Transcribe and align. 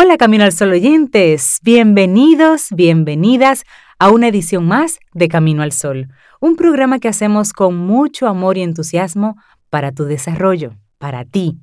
Hola 0.00 0.16
Camino 0.16 0.44
al 0.44 0.52
Sol 0.52 0.70
oyentes, 0.70 1.58
bienvenidos, 1.62 2.68
bienvenidas 2.70 3.64
a 3.98 4.10
una 4.10 4.28
edición 4.28 4.64
más 4.64 5.00
de 5.12 5.26
Camino 5.26 5.64
al 5.64 5.72
Sol, 5.72 6.06
un 6.38 6.54
programa 6.54 7.00
que 7.00 7.08
hacemos 7.08 7.52
con 7.52 7.76
mucho 7.76 8.28
amor 8.28 8.58
y 8.58 8.62
entusiasmo 8.62 9.36
para 9.70 9.90
tu 9.90 10.04
desarrollo, 10.04 10.74
para 10.98 11.24
ti. 11.24 11.58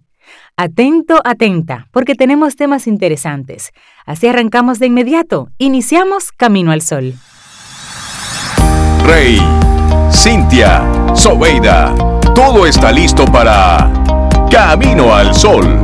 Atento, 0.58 1.22
atenta, 1.24 1.88
porque 1.92 2.14
tenemos 2.14 2.58
temas 2.58 2.88
interesantes. 2.88 3.72
Así 4.06 4.28
arrancamos 4.28 4.80
de 4.80 4.88
inmediato. 4.88 5.48
Iniciamos 5.58 6.34
Camino 6.34 6.74
al 6.74 6.82
Sol. 6.82 7.14
Rey, 9.06 9.40
Cintia, 10.12 10.84
Sobeida, 11.16 11.96
todo 12.36 12.68
está 12.68 12.92
listo 12.92 13.24
para 13.28 13.90
Camino 14.52 15.16
al 15.16 15.34
Sol. 15.34 15.80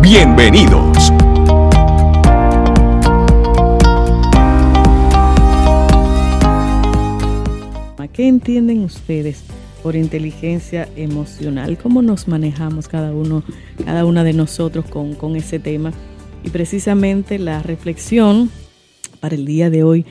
Bienvenidos. 0.00 1.12
¿Qué 8.18 8.26
entienden 8.26 8.80
ustedes 8.80 9.44
por 9.80 9.94
inteligencia 9.94 10.88
emocional? 10.96 11.78
¿Cómo 11.78 12.02
nos 12.02 12.26
manejamos 12.26 12.88
cada 12.88 13.12
uno, 13.12 13.44
cada 13.84 14.04
una 14.04 14.24
de 14.24 14.32
nosotros 14.32 14.86
con, 14.86 15.14
con 15.14 15.36
ese 15.36 15.60
tema? 15.60 15.92
Y 16.42 16.50
precisamente 16.50 17.38
la 17.38 17.62
reflexión 17.62 18.50
para 19.20 19.36
el 19.36 19.46
día 19.46 19.70
de 19.70 19.84
hoy 19.84 20.04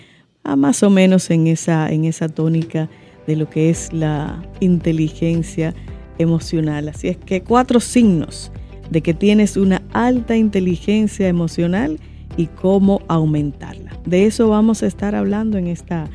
va 0.47 0.55
más 0.55 0.83
o 0.83 0.89
menos 0.89 1.29
en 1.31 1.47
esa, 1.47 1.91
en 1.91 2.05
esa 2.05 2.29
tónica 2.29 2.89
de 3.27 3.35
lo 3.35 3.49
que 3.49 3.69
es 3.69 3.91
la 3.91 4.41
inteligencia 4.61 5.75
emocional. 6.17 6.87
Así 6.87 7.09
es 7.09 7.17
que 7.17 7.41
cuatro 7.41 7.81
signos 7.81 8.53
de 8.89 9.01
que 9.01 9.13
tienes 9.13 9.57
una 9.57 9.83
alta 9.91 10.37
inteligencia 10.37 11.27
emocional 11.27 11.99
y 12.37 12.47
cómo 12.47 13.01
aumentarla. 13.09 13.99
De 14.05 14.27
eso 14.27 14.47
vamos 14.47 14.81
a 14.81 14.87
estar 14.87 15.13
hablando 15.13 15.57
en 15.57 15.67
esta 15.67 16.09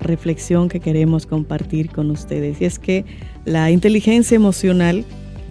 reflexión 0.00 0.68
que 0.68 0.80
queremos 0.80 1.26
compartir 1.26 1.90
con 1.90 2.10
ustedes. 2.10 2.60
Y 2.60 2.64
es 2.64 2.78
que 2.78 3.04
la 3.44 3.70
inteligencia 3.70 4.36
emocional 4.36 5.04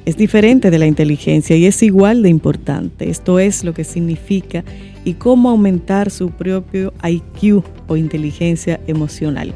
es 0.06 0.16
diferente 0.16 0.72
de 0.72 0.80
la 0.80 0.86
inteligencia 0.86 1.58
y 1.58 1.66
es 1.66 1.84
igual 1.84 2.24
de 2.24 2.30
importante. 2.30 3.10
Esto 3.10 3.40
es 3.40 3.64
lo 3.64 3.74
que 3.74 3.84
significa 3.84 4.64
y 5.04 5.16
cómo 5.16 5.50
aumentar 5.50 6.12
su 6.12 6.30
propio 6.32 6.94
IQ 7.04 7.64
o 7.88 7.98
inteligencia 7.98 8.80
emocional. 8.88 9.54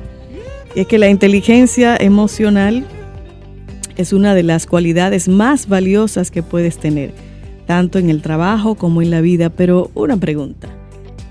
Y 0.75 0.81
es 0.81 0.87
que 0.87 0.97
la 0.97 1.09
inteligencia 1.09 1.95
emocional 1.97 2.85
es 3.95 4.13
una 4.13 4.33
de 4.33 4.43
las 4.43 4.65
cualidades 4.65 5.27
más 5.27 5.67
valiosas 5.67 6.31
que 6.31 6.43
puedes 6.43 6.77
tener, 6.77 7.13
tanto 7.65 7.99
en 7.99 8.09
el 8.09 8.21
trabajo 8.21 8.75
como 8.75 9.01
en 9.01 9.09
la 9.09 9.21
vida. 9.21 9.49
Pero 9.49 9.89
una 9.93 10.17
pregunta, 10.17 10.67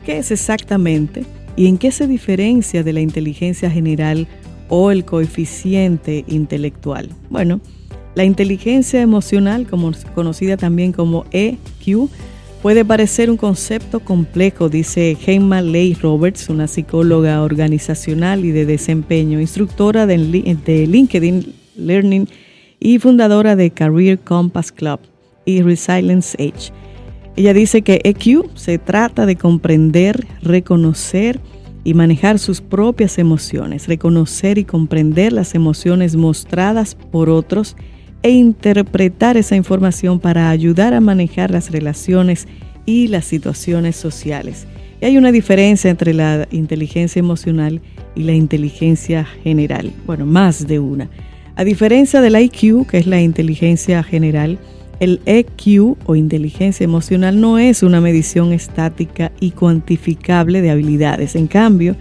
¿qué 0.05 0.19
es 0.19 0.31
exactamente 0.31 1.25
¿Y 1.56 1.67
en 1.67 1.79
qué 1.79 1.93
se 1.93 2.06
diferencia 2.06 2.83
de 2.83 2.93
la 2.93 3.01
inteligencia 3.01 3.70
general 3.70 4.27
o 4.69 4.91
el 4.91 5.05
coeficiente 5.05 6.25
intelectual? 6.29 7.11
Bueno, 7.29 7.61
la 8.15 8.25
inteligencia 8.25 9.01
emocional, 9.01 9.67
como, 9.67 9.93
conocida 10.15 10.56
también 10.56 10.93
como 10.93 11.25
EQ, 11.31 12.09
puede 12.62 12.84
parecer 12.84 13.31
un 13.31 13.37
concepto 13.37 14.01
complejo, 14.01 14.69
dice 14.69 15.17
Gemma 15.19 15.62
Leigh 15.62 15.95
Roberts, 16.01 16.48
una 16.48 16.67
psicóloga 16.67 17.43
organizacional 17.43 18.45
y 18.45 18.51
de 18.51 18.67
desempeño, 18.67 19.41
instructora 19.41 20.06
de, 20.06 20.19
de 20.65 20.87
LinkedIn 20.87 21.55
Learning 21.77 22.28
y 22.78 22.98
fundadora 22.98 23.56
de 23.56 23.71
Career 23.71 24.19
Compass 24.19 24.73
Club 24.73 25.01
y 25.45 25.62
Resilience 25.62 26.37
Age. 26.43 26.73
Ella 27.36 27.55
dice 27.55 27.83
que 27.83 28.00
EQ 28.05 28.50
se 28.55 28.78
trata 28.78 29.27
de 29.27 29.36
comprender, 29.36 30.27
reconocer 30.42 31.41
y 31.84 31.95
manejar 31.95 32.39
sus 32.39 32.61
propias 32.61 33.19
emociones, 33.19 33.89
reconocer 33.89 34.59
y 34.59 34.64
comprender 34.64 35.33
las 35.33 35.55
emociones 35.55 36.16
mostradas 36.16 36.94
por 36.94 37.31
otros 37.31 37.77
e 38.22 38.31
interpretar 38.31 39.37
esa 39.37 39.56
información 39.56 40.21
para 40.21 40.50
ayudar 40.50 40.93
a 40.93 41.00
manejar 41.00 41.50
las 41.50 41.71
relaciones 41.71 42.47
y 42.84 43.09
las 43.09 43.25
situaciones 43.25 43.97
sociales. 43.97 44.66
Y 45.00 45.06
hay 45.06 45.16
una 45.16 45.32
diferencia 45.32 45.91
entre 45.91 46.12
la 46.12 46.47
inteligencia 46.50 47.21
emocional 47.21 47.81
y 48.15 48.25
la 48.25 48.32
inteligencia 48.32 49.25
general, 49.25 49.93
bueno, 50.05 50.26
más 50.26 50.66
de 50.66 50.78
una. 50.78 51.09
A 51.56 51.65
diferencia 51.65 52.21
del 52.21 52.37
IQ, 52.38 52.87
que 52.87 52.99
es 52.99 53.06
la 53.06 53.21
inteligencia 53.21 54.03
general, 54.03 54.59
el 55.00 55.21
EQ 55.25 55.97
o 56.05 56.15
inteligencia 56.15 56.84
emocional 56.84 57.41
no 57.41 57.59
es 57.59 57.83
una 57.83 58.03
medición 58.03 58.53
estática 58.53 59.33
y 59.41 59.53
cuantificable 59.53 60.61
de 60.61 60.71
habilidades. 60.71 61.34
En 61.37 61.47
cambio, 61.47 61.97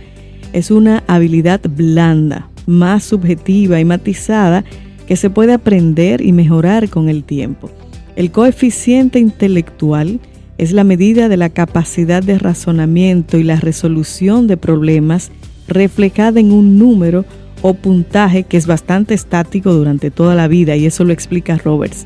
es 0.52 0.70
una 0.70 1.04
habilidad 1.08 1.62
blanda, 1.70 2.50
más 2.68 3.06
subjetiva 3.06 3.80
y 3.80 3.86
matizada 3.86 4.66
que 5.08 5.16
se 5.16 5.30
puede 5.30 5.54
aprender 5.54 6.22
y 6.22 6.34
mejorar 6.34 6.90
con 6.90 7.08
el 7.08 7.24
tiempo. 7.24 7.72
El 8.18 8.32
coeficiente 8.32 9.18
intelectual 9.18 10.20
es 10.58 10.74
la 10.74 10.84
medida 10.84 11.30
de 11.30 11.38
la 11.38 11.50
capacidad 11.50 12.22
de 12.22 12.38
razonamiento 12.38 13.38
y 13.38 13.44
la 13.44 13.56
resolución 13.56 14.46
de 14.48 14.58
problemas 14.58 15.32
reflejada 15.70 16.42
en 16.42 16.52
un 16.52 16.78
número 16.78 17.24
o 17.62 17.76
puntaje 17.76 18.44
que 18.44 18.58
es 18.58 18.68
bastante 18.68 19.14
estático 19.14 19.74
durante 19.74 20.12
toda 20.12 20.36
la 20.36 20.50
vida 20.50 20.76
y 20.76 20.86
eso 20.86 21.06
lo 21.06 21.14
explica 21.14 21.58
Roberts 21.58 22.06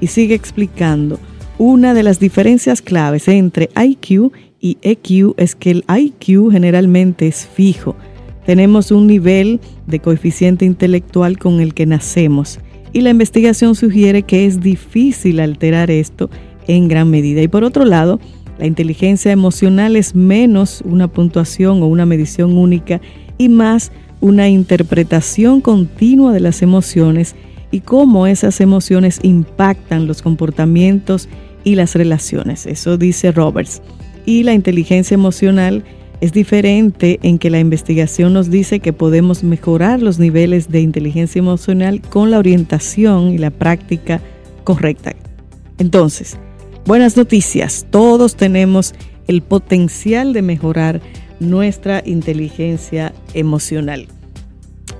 y 0.00 0.08
sigue 0.08 0.34
explicando, 0.34 1.18
una 1.58 1.92
de 1.94 2.02
las 2.02 2.18
diferencias 2.18 2.80
claves 2.80 3.28
entre 3.28 3.68
IQ 3.76 4.32
y 4.60 4.78
EQ 4.82 5.34
es 5.36 5.54
que 5.54 5.70
el 5.70 5.84
IQ 5.88 6.50
generalmente 6.50 7.26
es 7.26 7.46
fijo. 7.46 7.96
Tenemos 8.46 8.90
un 8.90 9.06
nivel 9.06 9.60
de 9.86 10.00
coeficiente 10.00 10.64
intelectual 10.64 11.38
con 11.38 11.60
el 11.60 11.74
que 11.74 11.86
nacemos 11.86 12.58
y 12.92 13.02
la 13.02 13.10
investigación 13.10 13.74
sugiere 13.74 14.22
que 14.22 14.46
es 14.46 14.60
difícil 14.60 15.40
alterar 15.40 15.90
esto 15.90 16.30
en 16.66 16.88
gran 16.88 17.10
medida. 17.10 17.42
Y 17.42 17.48
por 17.48 17.64
otro 17.64 17.84
lado, 17.84 18.20
la 18.58 18.66
inteligencia 18.66 19.32
emocional 19.32 19.96
es 19.96 20.14
menos 20.14 20.82
una 20.84 21.08
puntuación 21.08 21.82
o 21.82 21.86
una 21.86 22.06
medición 22.06 22.56
única 22.56 23.00
y 23.38 23.48
más 23.48 23.92
una 24.20 24.48
interpretación 24.48 25.60
continua 25.60 26.32
de 26.32 26.40
las 26.40 26.62
emociones 26.62 27.34
y 27.70 27.80
cómo 27.80 28.26
esas 28.26 28.60
emociones 28.60 29.20
impactan 29.22 30.06
los 30.06 30.22
comportamientos 30.22 31.28
y 31.64 31.74
las 31.74 31.94
relaciones. 31.94 32.66
Eso 32.66 32.96
dice 32.96 33.32
Roberts. 33.32 33.82
Y 34.26 34.42
la 34.42 34.54
inteligencia 34.54 35.14
emocional 35.14 35.84
es 36.20 36.32
diferente 36.32 37.18
en 37.22 37.38
que 37.38 37.50
la 37.50 37.60
investigación 37.60 38.34
nos 38.34 38.50
dice 38.50 38.80
que 38.80 38.92
podemos 38.92 39.42
mejorar 39.42 40.02
los 40.02 40.18
niveles 40.18 40.68
de 40.68 40.80
inteligencia 40.80 41.38
emocional 41.38 42.02
con 42.02 42.30
la 42.30 42.38
orientación 42.38 43.32
y 43.32 43.38
la 43.38 43.50
práctica 43.50 44.20
correcta. 44.64 45.14
Entonces, 45.78 46.36
buenas 46.84 47.16
noticias. 47.16 47.86
Todos 47.90 48.36
tenemos 48.36 48.94
el 49.28 49.40
potencial 49.42 50.32
de 50.32 50.42
mejorar 50.42 51.00
nuestra 51.38 52.02
inteligencia 52.04 53.14
emocional. 53.32 54.06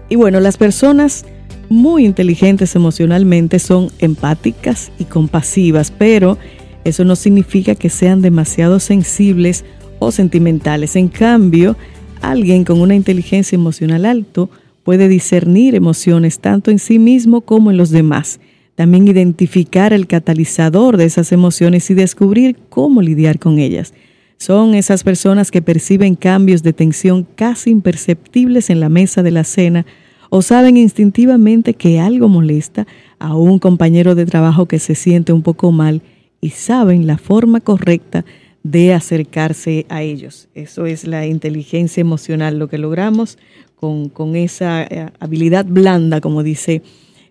Y 0.09 0.17
bueno, 0.17 0.41
las 0.41 0.57
personas 0.57 1.27
muy 1.71 2.05
inteligentes 2.05 2.75
emocionalmente 2.75 3.61
son 3.61 3.91
empáticas 4.01 4.91
y 4.99 5.05
compasivas, 5.05 5.93
pero 5.93 6.37
eso 6.85 7.05
no 7.05 7.15
significa 7.15 7.77
que 7.77 7.89
sean 7.89 8.21
demasiado 8.21 8.81
sensibles 8.81 9.65
o 10.01 10.11
sentimentales. 10.11 10.97
En 10.97 11.09
cambio, 11.09 11.77
alguien 12.21 12.65
con 12.65 12.81
una 12.81 12.97
inteligencia 12.97 13.55
emocional 13.55 14.05
alto 14.05 14.51
puede 14.83 15.09
discernir 15.09 15.77
emociones 15.77 16.41
tanto 16.41 16.73
en 16.73 16.81
sí 16.81 16.99
mismo 16.99 17.43
como 17.43 17.71
en 17.71 17.77
los 17.77 17.91
demás. 17.91 18.41
También 18.75 19.07
identificar 19.07 19.93
el 19.93 20.09
catalizador 20.09 20.97
de 20.97 21.05
esas 21.05 21.31
emociones 21.31 21.89
y 21.91 21.95
descubrir 21.95 22.57
cómo 22.69 23.01
lidiar 23.01 23.39
con 23.39 23.61
ellas. 23.61 23.95
Son 24.39 24.75
esas 24.75 25.05
personas 25.05 25.53
que 25.53 25.63
perciben 25.63 26.17
cambios 26.17 26.65
de 26.65 26.73
tensión 26.73 27.29
casi 27.37 27.71
imperceptibles 27.71 28.71
en 28.71 28.81
la 28.81 28.89
mesa 28.89 29.23
de 29.23 29.31
la 29.31 29.45
cena 29.45 29.87
o 30.31 30.43
saben 30.43 30.77
instintivamente 30.77 31.75
que 31.75 32.01
algo 32.01 32.29
molesta 32.29 32.87
a 33.19 33.35
un 33.35 33.59
compañero 33.59 34.15
de 34.15 34.27
trabajo 34.27 34.67
que 34.67 34.79
se 34.79 34.95
siente 34.95 35.33
un 35.33 35.43
poco 35.43 35.73
mal 35.73 36.03
y 36.41 36.51
saben 36.51 37.07
la 37.07 37.19
forma 37.19 37.61
correcta 37.61 38.25
de 38.63 38.95
acercarse 38.95 39.87
a 39.89 40.03
ellos. 40.03 40.49
Eso 40.55 40.87
es 40.87 41.07
la 41.07 41.27
inteligencia 41.27 42.01
emocional, 42.01 42.59
lo 42.59 42.69
que 42.69 42.79
logramos 42.79 43.39
con, 43.77 44.37
esa 44.37 44.83
eh, 44.83 45.09
habilidad 45.21 45.65
blanda, 45.67 46.21
como 46.21 46.43
dice 46.43 46.83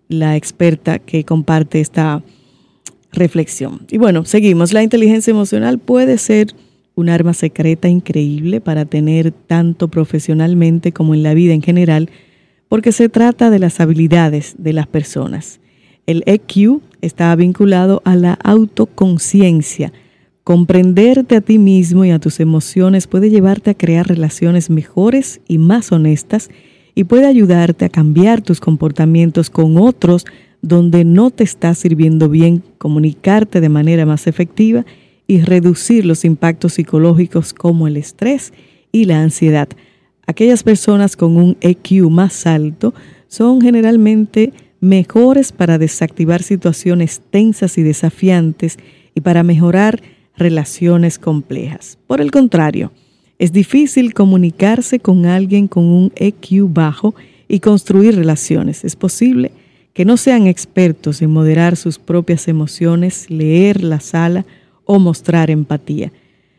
la 0.07 0.35
experta 0.35 0.97
que 0.99 1.23
comparte 1.23 1.79
esta 1.79 2.23
reflexión. 3.11 3.85
Y 3.91 3.97
bueno, 3.97 4.25
seguimos. 4.25 4.73
La 4.73 4.83
inteligencia 4.83 5.31
emocional 5.31 5.77
puede 5.77 6.17
ser 6.17 6.55
un 6.95 7.09
arma 7.09 7.33
secreta 7.33 7.87
increíble 7.87 8.59
para 8.59 8.85
tener 8.85 9.31
tanto 9.31 9.87
profesionalmente 9.87 10.91
como 10.91 11.13
en 11.13 11.23
la 11.23 11.33
vida 11.33 11.53
en 11.53 11.61
general 11.61 12.09
porque 12.69 12.91
se 12.93 13.09
trata 13.09 13.49
de 13.49 13.59
las 13.59 13.81
habilidades 13.81 14.55
de 14.57 14.71
las 14.73 14.87
personas. 14.87 15.59
El 16.05 16.23
EQ 16.25 16.81
está 17.01 17.35
vinculado 17.35 18.01
a 18.05 18.15
la 18.15 18.33
autoconciencia, 18.35 19.91
Comprenderte 20.49 21.35
a 21.35 21.41
ti 21.41 21.59
mismo 21.59 22.05
y 22.05 22.09
a 22.09 22.17
tus 22.17 22.39
emociones 22.39 23.05
puede 23.05 23.29
llevarte 23.29 23.69
a 23.69 23.75
crear 23.75 24.07
relaciones 24.07 24.71
mejores 24.71 25.41
y 25.47 25.59
más 25.59 25.91
honestas 25.91 26.49
y 26.95 27.03
puede 27.03 27.27
ayudarte 27.27 27.85
a 27.85 27.89
cambiar 27.89 28.41
tus 28.41 28.59
comportamientos 28.59 29.51
con 29.51 29.77
otros 29.77 30.25
donde 30.63 31.05
no 31.05 31.29
te 31.29 31.43
está 31.43 31.75
sirviendo 31.75 32.29
bien 32.29 32.63
comunicarte 32.79 33.61
de 33.61 33.69
manera 33.69 34.07
más 34.07 34.25
efectiva 34.25 34.87
y 35.27 35.41
reducir 35.41 36.03
los 36.03 36.25
impactos 36.25 36.73
psicológicos 36.73 37.53
como 37.53 37.87
el 37.87 37.95
estrés 37.95 38.51
y 38.91 39.05
la 39.05 39.21
ansiedad. 39.21 39.69
Aquellas 40.29 40.61
personas 40.61 41.15
con 41.15 41.37
un 41.37 41.57
EQ 41.59 42.07
más 42.11 42.45
alto 42.45 42.93
son 43.27 43.61
generalmente 43.61 44.53
mejores 44.79 45.51
para 45.51 45.79
desactivar 45.79 46.43
situaciones 46.43 47.23
tensas 47.31 47.79
y 47.79 47.81
desafiantes 47.81 48.77
y 49.15 49.21
para 49.21 49.41
mejorar 49.41 50.03
relaciones 50.37 51.17
complejas. 51.17 51.97
Por 52.05 52.21
el 52.21 52.29
contrario, 52.29 52.91
es 53.39 53.51
difícil 53.53 54.13
comunicarse 54.13 54.99
con 54.99 55.25
alguien 55.25 55.67
con 55.67 55.85
un 55.85 56.11
EQ 56.15 56.71
bajo 56.71 57.15
y 57.47 57.59
construir 57.59 58.15
relaciones. 58.15 58.85
Es 58.85 58.95
posible 58.95 59.51
que 59.93 60.05
no 60.05 60.15
sean 60.15 60.45
expertos 60.45 61.23
en 61.23 61.31
moderar 61.31 61.75
sus 61.75 61.97
propias 61.97 62.47
emociones, 62.47 63.31
leer 63.31 63.83
la 63.83 63.99
sala 63.99 64.45
o 64.85 64.99
mostrar 64.99 65.49
empatía. 65.49 66.11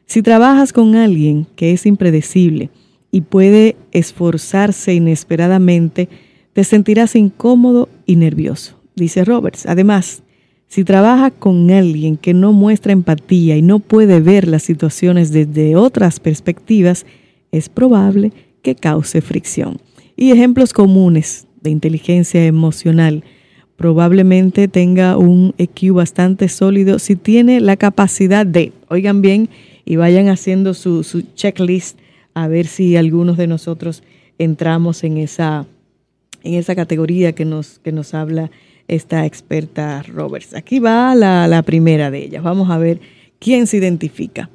Si 0.06 0.22
trabajas 0.22 0.72
con 0.72 0.96
alguien 0.96 1.46
que 1.54 1.72
es 1.72 1.86
impredecible 1.86 2.68
y 3.10 3.22
puede 3.22 3.76
esforzarse 3.92 4.94
inesperadamente, 4.94 6.08
te 6.52 6.64
sentirás 6.64 7.16
incómodo 7.16 7.88
y 8.06 8.16
nervioso, 8.16 8.76
dice 8.94 9.24
Roberts. 9.24 9.66
Además, 9.66 10.22
si 10.68 10.84
trabaja 10.84 11.30
con 11.30 11.70
alguien 11.70 12.16
que 12.16 12.34
no 12.34 12.52
muestra 12.52 12.92
empatía 12.92 13.56
y 13.56 13.62
no 13.62 13.80
puede 13.80 14.20
ver 14.20 14.46
las 14.46 14.62
situaciones 14.62 15.32
desde 15.32 15.74
otras 15.74 16.20
perspectivas, 16.20 17.06
es 17.50 17.68
probable 17.68 18.32
que 18.62 18.76
cause 18.76 19.20
fricción. 19.20 19.78
Y 20.16 20.30
ejemplos 20.30 20.72
comunes 20.72 21.46
de 21.60 21.70
inteligencia 21.70 22.44
emocional. 22.46 23.24
Probablemente 23.76 24.68
tenga 24.68 25.16
un 25.16 25.54
EQ 25.58 25.94
bastante 25.94 26.48
sólido 26.48 26.98
si 26.98 27.16
tiene 27.16 27.60
la 27.60 27.76
capacidad 27.76 28.46
de, 28.46 28.72
oigan 28.88 29.22
bien, 29.22 29.48
y 29.84 29.96
vayan 29.96 30.28
haciendo 30.28 30.74
su, 30.74 31.02
su 31.02 31.22
checklist 31.34 31.98
a 32.34 32.48
ver 32.48 32.66
si 32.66 32.96
algunos 32.96 33.36
de 33.36 33.46
nosotros 33.46 34.02
entramos 34.38 35.04
en 35.04 35.18
esa, 35.18 35.66
en 36.42 36.54
esa 36.54 36.74
categoría 36.74 37.32
que 37.32 37.44
nos, 37.44 37.78
que 37.80 37.92
nos 37.92 38.14
habla 38.14 38.50
esta 38.88 39.24
experta 39.24 40.02
Roberts. 40.02 40.54
Aquí 40.54 40.80
va 40.80 41.14
la, 41.14 41.62
primera 41.62 42.10
de 42.10 42.24
ellas. 42.24 42.42
Vamos 42.42 42.70
a 42.70 42.78
ver 42.78 43.00
quién 43.38 43.66
se 43.66 43.76
identifica. 43.76 44.50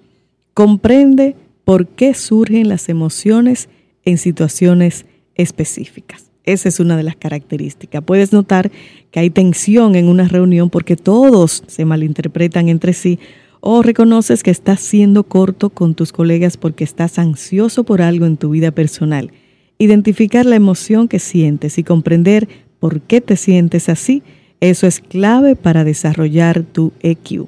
Comprende 0.54 1.36
por 1.64 1.88
qué 1.88 2.14
surgen 2.14 2.68
las 2.68 2.90
emociones 2.90 3.70
en 4.04 4.18
situaciones 4.18 5.06
específicas. 5.36 6.32
Esa 6.44 6.70
es 6.70 6.80
una 6.80 6.98
de 6.98 7.04
las 7.04 7.16
características. 7.16 8.04
Puedes 8.04 8.34
notar 8.34 8.72
que 9.10 9.20
hay 9.20 9.30
tensión 9.30 9.96
en 9.96 10.10
una 10.10 10.28
reunión 10.28 10.70
porque 10.70 10.96
todos 10.96 11.64
se 11.66 11.86
malinterpretan 11.86 12.70
entre 12.70 12.94
sí 12.94 13.20
o 13.68 13.82
reconoces 13.82 14.44
que 14.44 14.52
estás 14.52 14.80
siendo 14.80 15.24
corto 15.24 15.72
con 15.72 15.96
tus 15.96 16.12
colegas 16.12 16.56
porque 16.56 16.84
estás 16.84 17.18
ansioso 17.18 17.84
por 17.84 18.04
algo 18.04 18.28
en 18.28 18.38
tu 18.38 18.52
vida 18.52 18.70
personal. 18.70 19.32
Identificar 19.80 20.46
la 20.46 20.56
emoción 20.56 21.08
que 21.08 21.18
sientes 21.18 21.80
y 21.80 21.84
comprender 21.84 22.48
por 22.80 23.02
qué 23.02 23.22
te 23.22 23.36
sientes 23.36 23.90
así. 23.90 24.22
Eso 24.60 24.86
es 24.86 25.00
clave 25.00 25.56
para 25.56 25.84
desarrollar 25.84 26.62
tu 26.62 26.94
EQ. 27.02 27.48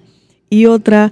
Y 0.50 0.66
otro 0.66 1.12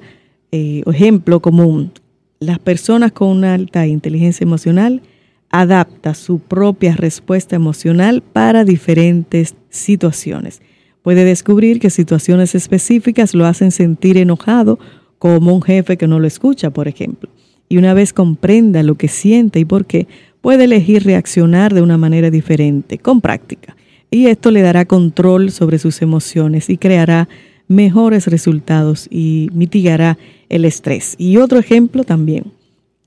eh, 0.52 0.82
ejemplo 0.88 1.40
común, 1.40 1.92
las 2.40 2.58
personas 2.58 3.12
con 3.12 3.28
una 3.28 3.54
alta 3.54 3.86
inteligencia 3.86 4.44
emocional 4.44 5.04
adapta 5.52 6.16
su 6.16 6.40
propia 6.40 6.96
respuesta 6.96 7.56
emocional 7.56 8.24
para 8.24 8.66
diferentes 8.66 9.54
situaciones. 9.70 10.64
Puede 11.06 11.24
descubrir 11.24 11.80
que 11.80 11.90
situaciones 11.90 12.54
específicas 12.54 13.34
lo 13.34 13.46
hacen 13.46 13.72
sentir 13.72 14.18
enojado, 14.18 14.78
como 15.18 15.56
un 15.56 15.62
jefe 15.62 15.96
que 15.96 16.08
no 16.08 16.20
lo 16.20 16.28
escucha, 16.28 16.72
por 16.72 16.90
ejemplo. 16.90 17.30
Y 17.70 17.78
una 17.78 17.94
vez 17.94 18.12
comprenda 18.12 18.84
lo 18.84 18.96
que 18.96 19.08
siente 19.08 19.62
y 19.62 19.66
por 19.66 19.86
qué, 19.86 20.08
puede 20.42 20.66
elegir 20.66 21.06
reaccionar 21.06 21.74
de 21.74 21.82
una 21.82 21.98
manera 21.98 22.30
diferente, 22.30 22.98
con 22.98 23.22
práctica 23.22 23.78
y 24.16 24.28
esto 24.28 24.50
le 24.50 24.62
dará 24.62 24.86
control 24.86 25.52
sobre 25.52 25.78
sus 25.78 26.02
emociones 26.02 26.70
y 26.70 26.78
creará 26.78 27.28
mejores 27.68 28.28
resultados 28.28 29.08
y 29.12 29.50
mitigará 29.54 30.18
el 30.48 30.64
estrés. 30.64 31.16
Y 31.18 31.36
otro 31.36 31.60
ejemplo 31.60 32.06
también, 32.06 32.46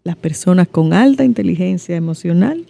las 0.04 0.16
personas 0.16 0.68
con 0.68 0.92
alta 0.92 1.24
inteligencia 1.24 1.96
emocional 1.96 2.66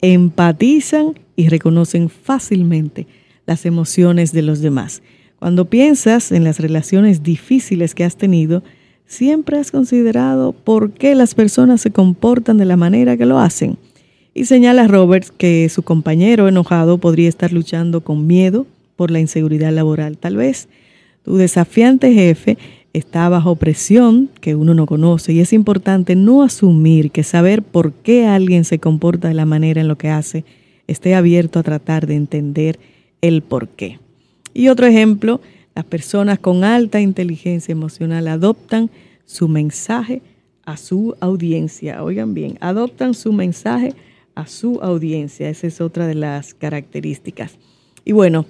empatizan 0.00 1.14
y 1.36 1.48
reconocen 1.48 2.08
fácilmente 2.08 3.06
las 3.50 3.66
emociones 3.66 4.32
de 4.32 4.42
los 4.42 4.60
demás. 4.60 5.02
Cuando 5.40 5.64
piensas 5.64 6.30
en 6.30 6.44
las 6.44 6.60
relaciones 6.60 7.24
difíciles 7.24 7.96
que 7.96 8.04
has 8.04 8.14
tenido, 8.14 8.62
siempre 9.06 9.58
has 9.58 9.72
considerado 9.72 10.52
por 10.52 10.92
qué 10.92 11.16
las 11.16 11.34
personas 11.34 11.80
se 11.80 11.90
comportan 11.90 12.58
de 12.58 12.64
la 12.64 12.76
manera 12.76 13.16
que 13.16 13.26
lo 13.26 13.40
hacen 13.40 13.76
y 14.34 14.44
señala 14.44 14.86
Roberts 14.86 15.32
que 15.36 15.68
su 15.68 15.82
compañero 15.82 16.46
enojado 16.46 16.98
podría 16.98 17.28
estar 17.28 17.52
luchando 17.52 18.02
con 18.02 18.28
miedo 18.28 18.68
por 18.94 19.10
la 19.10 19.18
inseguridad 19.18 19.72
laboral. 19.72 20.16
Tal 20.16 20.36
vez 20.36 20.68
tu 21.24 21.36
desafiante 21.36 22.12
jefe 22.12 22.56
está 22.92 23.28
bajo 23.28 23.56
presión 23.56 24.30
que 24.40 24.54
uno 24.54 24.74
no 24.74 24.86
conoce 24.86 25.32
y 25.32 25.40
es 25.40 25.52
importante 25.52 26.14
no 26.14 26.44
asumir 26.44 27.10
que 27.10 27.24
saber 27.24 27.62
por 27.62 27.92
qué 27.94 28.28
alguien 28.28 28.64
se 28.64 28.78
comporta 28.78 29.26
de 29.26 29.34
la 29.34 29.44
manera 29.44 29.80
en 29.80 29.88
lo 29.88 29.98
que 29.98 30.08
hace 30.08 30.44
esté 30.86 31.16
abierto 31.16 31.58
a 31.58 31.64
tratar 31.64 32.06
de 32.06 32.14
entender 32.14 32.78
el 33.20 33.42
por 33.42 33.68
qué. 33.68 33.98
Y 34.54 34.68
otro 34.68 34.86
ejemplo, 34.86 35.40
las 35.74 35.84
personas 35.84 36.38
con 36.38 36.64
alta 36.64 37.00
inteligencia 37.00 37.72
emocional 37.72 38.28
adoptan 38.28 38.90
su 39.24 39.48
mensaje 39.48 40.22
a 40.64 40.76
su 40.76 41.16
audiencia. 41.20 42.02
Oigan 42.02 42.34
bien, 42.34 42.58
adoptan 42.60 43.14
su 43.14 43.32
mensaje 43.32 43.94
a 44.34 44.46
su 44.46 44.80
audiencia. 44.82 45.48
Esa 45.48 45.66
es 45.66 45.80
otra 45.80 46.06
de 46.06 46.14
las 46.14 46.54
características. 46.54 47.58
Y 48.04 48.12
bueno, 48.12 48.46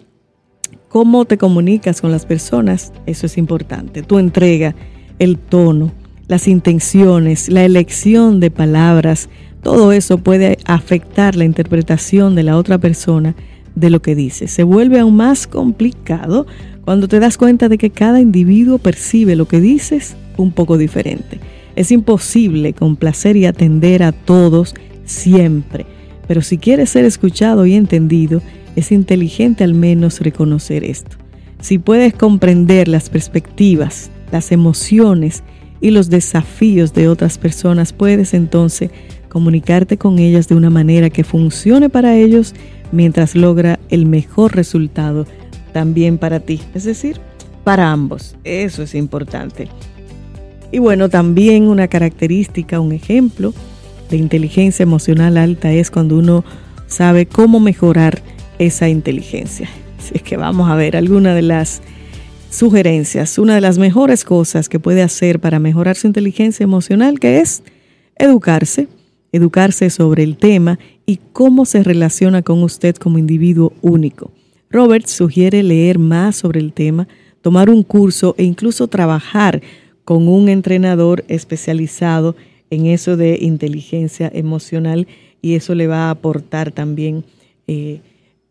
cómo 0.89 1.25
te 1.25 1.39
comunicas 1.39 2.01
con 2.01 2.13
las 2.13 2.27
personas, 2.27 2.93
eso 3.07 3.27
es 3.27 3.37
importante. 3.37 4.03
Tu 4.03 4.19
entrega, 4.19 4.75
el 5.19 5.39
tono, 5.39 5.93
las 6.29 6.49
intenciones, 6.49 7.49
la 7.49 7.65
elección 7.65 8.41
de 8.41 8.51
palabras, 8.51 9.29
todo 9.63 9.93
eso 9.93 10.19
puede 10.19 10.59
afectar 10.65 11.37
la 11.37 11.45
interpretación 11.45 12.35
de 12.35 12.45
la 12.45 12.57
otra 12.57 12.79
persona 12.79 13.35
de 13.75 13.91
lo 13.91 14.03
que 14.03 14.15
dice. 14.15 14.49
Se 14.49 14.63
vuelve 14.63 15.01
aún 15.01 15.17
más 15.17 15.47
complicado 15.47 16.47
cuando 16.85 17.09
te 17.09 17.21
das 17.21 17.37
cuenta 17.37 17.69
de 17.69 17.79
que 17.79 17.91
cada 17.91 18.21
individuo 18.21 18.79
percibe 18.79 19.37
lo 19.37 19.47
que 19.47 19.61
dices 19.61 20.17
un 20.37 20.53
poco 20.53 20.79
diferente. 20.79 21.41
Es 21.77 21.93
imposible 21.93 22.73
complacer 22.73 23.37
y 23.37 23.47
atender 23.47 24.03
a 24.03 24.13
todos 24.13 24.75
siempre. 25.05 25.87
Pero 26.27 26.43
si 26.43 26.59
quieres 26.59 26.91
ser 26.91 27.05
escuchado 27.05 27.67
y 27.67 27.75
entendido, 27.75 28.43
es 28.77 28.93
inteligente 28.93 29.65
al 29.65 29.75
menos 29.75 30.21
reconocer 30.21 30.85
esto. 30.85 31.17
Si 31.61 31.79
puedes 31.79 32.15
comprender 32.15 32.89
las 32.89 33.11
perspectivas, 33.11 34.11
las 34.33 34.53
emociones 34.53 35.43
y 35.81 35.91
los 35.91 36.09
desafíos 36.09 36.95
de 36.95 37.09
otras 37.09 37.39
personas, 37.39 37.93
puedes 37.93 38.35
entonces 38.35 38.91
comunicarte 39.29 39.97
con 39.97 40.19
ellas 40.19 40.49
de 40.49 40.55
una 40.55 40.71
manera 40.71 41.11
que 41.11 41.25
funcione 41.25 41.89
para 41.89 42.17
ellos 42.17 42.55
mientras 42.93 43.35
logra 43.35 43.79
el 43.89 44.07
mejor 44.07 44.55
resultado 44.55 45.27
también 45.73 46.19
para 46.19 46.41
ti, 46.41 46.61
es 46.75 46.85
decir, 46.85 47.21
para 47.65 47.91
ambos. 47.91 48.37
Eso 48.45 48.83
es 48.83 48.95
importante. 48.95 49.69
Y 50.73 50.79
bueno, 50.79 51.09
también 51.09 51.69
una 51.69 51.89
característica, 51.89 52.81
un 52.81 52.93
ejemplo 52.93 53.53
de 54.09 54.17
inteligencia 54.17 54.83
emocional 54.83 55.37
alta 55.37 55.73
es 55.73 55.91
cuando 55.91 56.17
uno 56.17 56.45
sabe 56.87 57.27
cómo 57.27 57.61
mejorar 57.61 58.23
esa 58.59 58.89
inteligencia. 58.89 59.69
Así 59.99 60.13
es 60.15 60.23
que 60.23 60.37
vamos 60.37 60.71
a 60.71 60.75
ver 60.75 60.97
algunas 60.97 61.35
de 61.35 61.43
las 61.43 61.83
sugerencias, 62.51 63.39
una 63.39 63.55
de 63.55 63.61
las 63.61 63.79
mejores 63.79 64.25
cosas 64.25 64.69
que 64.69 64.81
puede 64.81 65.03
hacer 65.03 65.41
para 65.41 65.59
mejorar 65.59 65.97
su 65.97 66.07
inteligencia 66.07 66.65
emocional, 66.65 67.21
que 67.21 67.41
es 67.41 67.63
educarse, 68.17 68.89
educarse 69.33 69.91
sobre 69.91 70.23
el 70.23 70.37
tema 70.37 70.79
y 71.07 71.19
cómo 71.33 71.65
se 71.65 71.83
relaciona 71.83 72.43
con 72.43 72.63
usted 72.63 72.97
como 72.97 73.19
individuo 73.19 73.73
único. 73.83 74.31
Robert 74.71 75.07
sugiere 75.07 75.63
leer 75.63 75.99
más 75.99 76.37
sobre 76.37 76.61
el 76.61 76.73
tema, 76.73 77.09
tomar 77.43 77.71
un 77.71 77.83
curso 77.83 78.35
e 78.39 78.45
incluso 78.45 78.87
trabajar 78.89 79.63
con 80.05 80.29
un 80.29 80.49
entrenador 80.49 81.25
especializado 81.29 82.37
en 82.71 82.87
eso 82.87 83.17
de 83.17 83.39
inteligencia 83.41 84.31
emocional 84.33 85.09
y 85.43 85.55
eso 85.55 85.75
le 85.75 85.87
va 85.87 86.07
a 86.07 86.11
aportar 86.11 86.71
también 86.71 87.25
eh, 87.67 88.01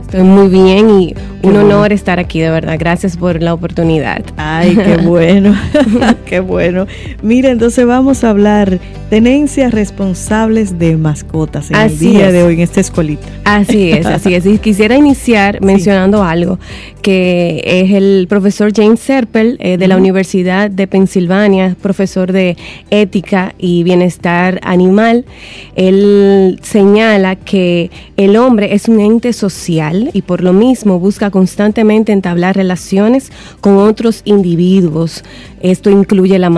Estoy 0.01 0.23
muy 0.23 0.47
bien 0.47 1.01
y 1.01 1.15
un 1.43 1.57
honor 1.57 1.93
estar 1.93 2.19
aquí, 2.19 2.41
de 2.41 2.51
verdad. 2.51 2.77
Gracias 2.79 3.17
por 3.17 3.43
la 3.43 3.55
oportunidad. 3.55 4.23
Ay, 4.37 4.77
qué 4.77 4.97
bueno, 5.05 5.55
qué 6.27 6.41
bueno. 6.41 6.87
Mira, 7.23 7.51
entonces 7.51 7.87
vamos 7.87 8.25
a 8.25 8.31
hablar 8.31 8.79
tenencias 9.11 9.73
responsables 9.73 10.79
de 10.79 10.97
mascotas 10.97 11.71
en 11.71 11.77
el 11.77 11.99
día 11.99 12.33
de 12.33 12.43
hoy 12.43 12.55
en 12.55 12.61
esta 12.61 12.81
escuelita. 12.81 13.27
Así 13.45 13.93
es, 13.93 14.07
así 14.07 14.35
es. 14.35 14.47
Y 14.47 14.59
quisiera 14.67 14.97
iniciar 14.97 15.61
mencionando 15.63 16.25
algo, 16.25 16.59
que 17.03 17.63
es 17.65 17.93
el 17.93 18.27
profesor 18.29 18.73
James 18.75 19.01
Serpel 19.01 19.57
eh, 19.61 19.77
de 19.79 19.89
la 19.89 19.97
Universidad 19.97 20.71
de 20.71 20.87
Pensilvania, 20.87 21.77
profesor 21.81 22.33
de 22.33 22.57
ética 22.91 23.55
y 23.59 23.85
bienestar 23.85 24.61
animal. 24.63 25.25
Él 25.77 26.59
señala 26.63 27.37
que 27.37 27.91
el 28.17 28.37
hombre 28.37 28.75
es 28.75 28.89
un 28.89 29.01
ente 29.01 29.33
social 29.33 30.11
y 30.13 30.23
por 30.23 30.43
lo 30.43 30.53
mismo 30.53 30.99
busca 30.99 31.31
constantemente 31.37 32.13
entablar 32.13 32.57
relaciones 32.57 33.31
con 33.61 33.77
otros 33.77 34.23
individuos. 34.25 35.23
Esto 35.61 35.91
incluye 35.91 36.39
la 36.39 36.49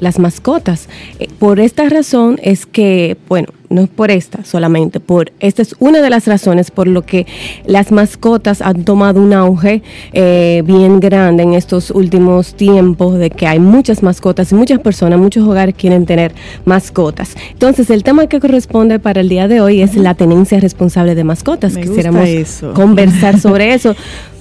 las 0.00 0.18
mascotas. 0.18 0.90
Eh, 1.18 1.28
por 1.38 1.58
esta 1.58 1.88
razón 1.88 2.38
es 2.42 2.66
que, 2.66 3.16
bueno, 3.28 3.48
no 3.68 3.82
es 3.82 3.88
por 3.88 4.10
esta 4.10 4.44
solamente, 4.44 5.00
por 5.00 5.32
esta 5.40 5.62
es 5.62 5.74
una 5.78 6.00
de 6.00 6.10
las 6.10 6.26
razones 6.26 6.70
por 6.70 6.86
lo 6.86 7.02
que 7.02 7.26
las 7.66 7.92
mascotas 7.92 8.62
han 8.62 8.84
tomado 8.84 9.20
un 9.20 9.32
auge 9.32 9.82
eh, 10.12 10.62
bien 10.64 11.00
grande 11.00 11.42
en 11.42 11.54
estos 11.54 11.90
últimos 11.90 12.54
tiempos, 12.54 13.18
de 13.18 13.30
que 13.30 13.46
hay 13.46 13.58
muchas 13.58 14.02
mascotas 14.02 14.52
y 14.52 14.54
muchas 14.54 14.80
personas, 14.80 15.18
muchos 15.18 15.46
hogares 15.46 15.74
quieren 15.74 16.06
tener 16.06 16.34
mascotas. 16.64 17.34
Entonces, 17.52 17.90
el 17.90 18.02
tema 18.02 18.26
que 18.26 18.40
corresponde 18.40 18.98
para 18.98 19.20
el 19.20 19.28
día 19.28 19.48
de 19.48 19.60
hoy 19.60 19.82
es 19.82 19.96
la 19.96 20.14
tenencia 20.14 20.60
responsable 20.60 21.14
de 21.14 21.24
mascotas. 21.24 21.76
Quisiéramos 21.76 22.28
conversar 22.74 23.40
sobre 23.40 23.74
eso. 23.74 23.94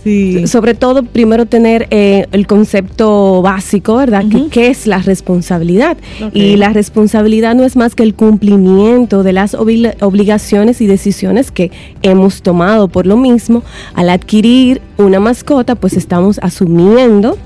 Sobre 0.46 0.76
todo, 0.76 1.04
primero 1.04 1.48
tener 1.48 1.88
eh, 1.90 2.28
el 2.32 2.46
concepto 2.46 3.42
básico, 3.42 3.96
¿verdad? 3.96 4.24
¿Qué 4.52 4.68
es 4.68 4.86
la 4.86 5.00
responsabilidad? 5.00 5.98
Y 6.32 6.58
la 6.58 6.70
responsabilidad 6.70 7.56
no 7.56 7.64
es 7.64 7.76
más 7.76 7.96
que 7.96 8.04
el 8.04 8.14
cumplimiento 8.14 9.24
de 9.24 9.34
las 9.34 9.56
obligaciones 9.56 10.82
y 10.82 10.88
decisiones 10.88 11.50
que 11.50 11.72
hemos 12.04 12.44
tomado. 12.44 12.88
Por 12.88 13.08
lo 13.08 13.18
mismo, 13.18 13.64
al 13.96 14.10
adquirir 14.10 14.82
una 14.98 15.20
mascota, 15.20 15.74
pues 15.74 15.94
estamos 15.94 16.40
asumiendo 16.44 17.38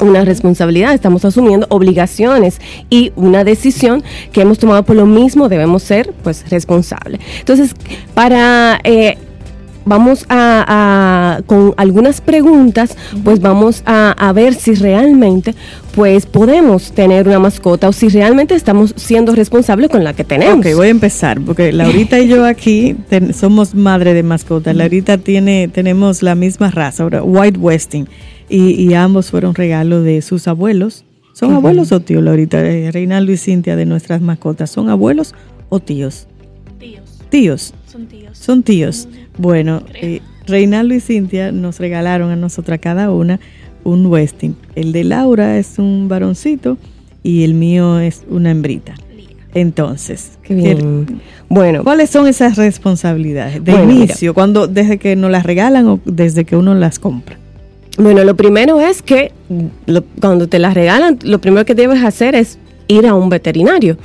una 0.00 0.24
responsabilidad, 0.24 0.92
estamos 0.92 1.24
asumiendo 1.24 1.66
obligaciones 1.70 2.60
y 2.90 3.12
una 3.16 3.44
decisión 3.44 4.04
que 4.32 4.42
hemos 4.42 4.58
tomado 4.58 4.82
por 4.82 4.96
lo 4.96 5.06
mismo 5.06 5.48
debemos 5.48 5.82
ser 5.82 6.12
pues 6.22 6.48
responsables. 6.50 7.20
Entonces, 7.40 7.74
para 8.14 8.78
eh, 8.84 9.16
vamos 9.86 10.26
a, 10.28 11.40
con 11.46 11.72
algunas 11.78 12.20
preguntas, 12.20 12.96
pues 13.24 13.40
vamos 13.40 13.82
a, 13.86 14.32
ver 14.34 14.54
si 14.54 14.74
realmente 14.74 15.54
pues 15.94 16.26
podemos 16.26 16.92
tener 16.92 17.26
una 17.26 17.38
mascota 17.38 17.88
o 17.88 17.92
si 17.92 18.08
realmente 18.08 18.54
estamos 18.54 18.92
siendo 18.96 19.34
responsables 19.34 19.88
con 19.88 20.04
la 20.04 20.12
que 20.12 20.24
tenemos. 20.24 20.58
Ok, 20.58 20.74
voy 20.74 20.88
a 20.88 20.90
empezar, 20.90 21.40
porque 21.40 21.72
Laurita 21.72 22.20
y 22.20 22.28
yo 22.28 22.44
aquí 22.44 22.96
somos 23.32 23.74
madre 23.74 24.12
de 24.12 24.22
mascota. 24.22 24.74
Laurita 24.74 25.16
tiene, 25.16 25.68
tenemos 25.68 26.22
la 26.22 26.34
misma 26.34 26.70
raza, 26.70 27.06
White 27.06 27.58
Westing, 27.58 28.06
y, 28.48 28.92
ambos 28.94 29.30
fueron 29.30 29.54
regalo 29.54 30.02
de 30.02 30.20
sus 30.22 30.48
abuelos. 30.48 31.04
¿Son 31.32 31.52
abuelos 31.52 31.92
o 31.92 32.00
tíos, 32.00 32.22
Laurita? 32.22 32.64
Eh, 32.64 32.90
Reinaldo 32.90 33.32
y 33.32 33.36
Cintia 33.36 33.76
de 33.76 33.86
nuestras 33.86 34.20
mascotas, 34.20 34.70
¿son 34.70 34.88
abuelos 34.88 35.34
o 35.68 35.80
tíos? 35.80 36.28
Tíos. 37.30 37.74
Son 37.86 38.06
tíos. 38.06 38.38
Son 38.38 38.62
tíos. 38.62 39.08
Bueno, 39.38 39.82
eh, 39.94 40.20
Reinaldo 40.46 40.94
y 40.94 41.00
Cintia 41.00 41.52
nos 41.52 41.78
regalaron 41.78 42.30
a 42.30 42.36
nosotras 42.36 42.78
cada 42.80 43.10
una 43.10 43.40
un 43.84 44.06
Westing. 44.06 44.56
El 44.74 44.92
de 44.92 45.04
Laura 45.04 45.58
es 45.58 45.78
un 45.78 46.08
varoncito 46.08 46.76
y 47.22 47.44
el 47.44 47.54
mío 47.54 47.98
es 47.98 48.24
una 48.28 48.50
hembrita. 48.50 48.94
Entonces, 49.54 50.38
bueno, 51.48 51.82
¿cuáles 51.82 52.10
son 52.10 52.26
esas 52.26 52.56
responsabilidades 52.56 53.64
de 53.64 53.72
inicio, 53.72 54.34
cuando 54.34 54.66
desde 54.66 54.98
que 54.98 55.16
nos 55.16 55.30
las 55.30 55.44
regalan 55.44 55.86
o 55.86 56.00
desde 56.04 56.44
que 56.44 56.56
uno 56.56 56.74
las 56.74 56.98
compra? 56.98 57.38
Bueno, 57.96 58.22
lo 58.24 58.36
primero 58.36 58.78
es 58.80 59.00
que 59.00 59.32
cuando 60.20 60.46
te 60.46 60.58
las 60.58 60.74
regalan, 60.74 61.18
lo 61.22 61.40
primero 61.40 61.64
que 61.64 61.74
debes 61.74 62.04
hacer 62.04 62.34
es 62.34 62.58
ir 62.88 63.06
a 63.06 63.14
un 63.14 63.28
veterinario. 63.28 63.96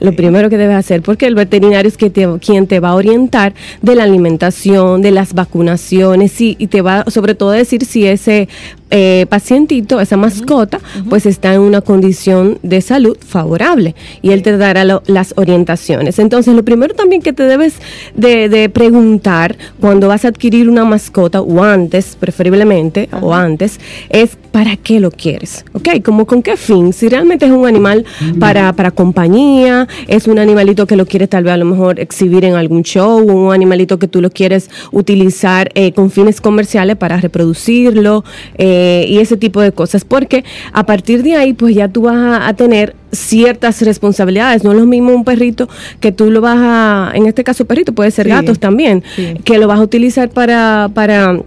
Lo 0.00 0.12
primero 0.12 0.50
que 0.50 0.56
debes 0.56 0.76
hacer, 0.76 1.02
porque 1.02 1.26
el 1.26 1.34
veterinario 1.34 1.88
es 1.88 1.96
que 1.96 2.10
quien 2.40 2.66
te 2.66 2.80
va 2.80 2.90
a 2.90 2.94
orientar 2.94 3.54
de 3.82 3.94
la 3.94 4.04
alimentación, 4.04 5.02
de 5.02 5.10
las 5.10 5.34
vacunaciones 5.34 6.40
y, 6.40 6.56
y 6.58 6.66
te 6.68 6.82
va 6.82 7.04
sobre 7.08 7.34
todo 7.34 7.50
a 7.50 7.54
decir 7.54 7.84
si 7.84 8.06
ese 8.06 8.48
eh, 8.92 9.26
pacientito, 9.28 10.00
esa 10.00 10.16
mascota, 10.16 10.80
pues 11.08 11.24
está 11.24 11.54
en 11.54 11.60
una 11.60 11.80
condición 11.80 12.58
de 12.64 12.80
salud 12.80 13.16
favorable 13.24 13.94
y 14.20 14.30
él 14.30 14.42
te 14.42 14.56
dará 14.56 14.84
las 14.84 15.34
orientaciones. 15.36 16.18
Entonces, 16.18 16.56
lo 16.56 16.64
primero 16.64 16.92
también 16.92 17.22
que 17.22 17.32
te 17.32 17.44
debes 17.44 17.74
de, 18.16 18.68
preguntar 18.74 19.56
cuando 19.80 20.08
vas 20.08 20.24
a 20.24 20.28
adquirir 20.28 20.68
una 20.68 20.84
mascota 20.84 21.40
o 21.40 21.62
antes, 21.62 22.16
preferiblemente, 22.18 23.08
o 23.20 23.32
antes, 23.32 23.78
es 24.08 24.36
¿para 24.50 24.76
qué 24.76 24.98
lo 24.98 25.12
quieres? 25.12 25.64
¿Ok? 25.72 26.02
Como 26.04 26.26
con 26.26 26.42
qué 26.42 26.56
fin? 26.56 26.92
Si 26.92 27.08
realmente 27.08 27.46
es 27.46 27.52
un 27.52 27.68
animal 27.68 28.04
para, 28.38 28.72
para 28.72 28.90
compañía, 28.90 29.88
es 30.08 30.26
un 30.26 30.38
animalito 30.38 30.86
que 30.86 30.96
lo 30.96 31.06
quieres 31.06 31.28
tal 31.28 31.44
vez 31.44 31.54
a 31.54 31.56
lo 31.56 31.64
mejor 31.64 32.00
exhibir 32.00 32.44
en 32.44 32.54
algún 32.54 32.82
show, 32.82 33.18
un 33.18 33.52
animalito 33.52 33.98
que 33.98 34.08
tú 34.08 34.20
lo 34.20 34.30
quieres 34.30 34.70
utilizar 34.92 35.70
eh, 35.74 35.92
con 35.92 36.10
fines 36.10 36.40
comerciales 36.40 36.96
para 36.96 37.16
reproducirlo 37.18 38.24
eh, 38.58 39.06
y 39.08 39.18
ese 39.18 39.36
tipo 39.36 39.60
de 39.60 39.72
cosas, 39.72 40.04
porque 40.04 40.44
a 40.72 40.86
partir 40.86 41.22
de 41.22 41.36
ahí 41.36 41.52
pues 41.52 41.74
ya 41.74 41.88
tú 41.88 42.02
vas 42.02 42.40
a, 42.42 42.54
tener 42.54 42.94
ciertas 43.12 43.80
responsabilidades. 43.82 44.64
No 44.64 44.72
es 44.72 44.78
lo 44.78 44.86
mismo 44.86 45.14
un 45.14 45.24
perrito 45.24 45.68
que 46.00 46.12
tú 46.12 46.30
lo 46.30 46.40
vas 46.40 46.58
a, 46.58 47.12
en 47.14 47.26
este 47.26 47.44
caso 47.44 47.64
perrito, 47.64 47.94
puede 47.94 48.10
ser 48.10 48.28
gatos 48.28 48.58
también, 48.58 49.02
que 49.44 49.58
lo 49.58 49.66
vas 49.66 49.78
a 49.78 49.82
utilizar 49.82 50.28
para, 50.28 50.90
para 50.92 51.40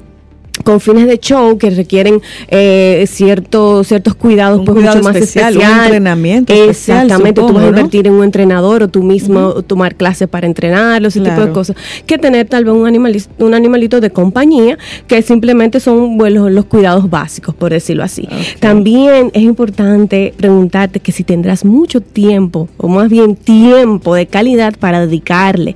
con 0.63 0.79
fines 0.79 1.07
de 1.07 1.17
show 1.19 1.57
que 1.57 1.71
requieren 1.71 2.21
eh, 2.47 3.05
ciertos 3.07 3.87
ciertos 3.87 4.13
cuidados 4.13 4.61
pues 4.63 4.77
mucho 4.77 5.01
más 5.01 5.15
especial, 5.15 5.57
un 5.57 5.63
entrenamiento 5.63 6.53
exactamente 6.53 7.41
tú 7.41 7.51
vas 7.51 7.63
a 7.63 7.67
invertir 7.69 8.07
en 8.07 8.13
un 8.13 8.23
entrenador 8.23 8.83
o 8.83 8.87
tú 8.87 9.01
mismo 9.01 9.63
tomar 9.63 9.95
clases 9.95 10.27
para 10.27 10.45
entrenarlo 10.45 11.07
ese 11.07 11.21
tipo 11.21 11.41
de 11.41 11.51
cosas. 11.51 11.75
Que 12.05 12.17
tener 12.17 12.47
tal 12.47 12.65
vez 12.65 12.73
un 12.73 12.85
animalito 12.85 13.29
un 13.39 13.53
animalito 13.53 13.99
de 13.99 14.11
compañía 14.11 14.77
que 15.07 15.21
simplemente 15.21 15.79
son 15.79 16.17
bueno, 16.17 16.49
los 16.49 16.65
cuidados 16.65 17.09
básicos 17.09 17.55
por 17.55 17.71
decirlo 17.71 18.03
así. 18.03 18.27
También 18.59 19.31
es 19.33 19.41
importante 19.41 20.33
preguntarte 20.37 20.99
que 20.99 21.11
si 21.11 21.23
tendrás 21.23 21.65
mucho 21.65 21.99
tiempo 22.01 22.69
o 22.77 22.87
más 22.87 23.09
bien 23.09 23.35
tiempo 23.35 24.13
de 24.13 24.27
calidad 24.27 24.75
para 24.77 25.05
dedicarle. 25.05 25.75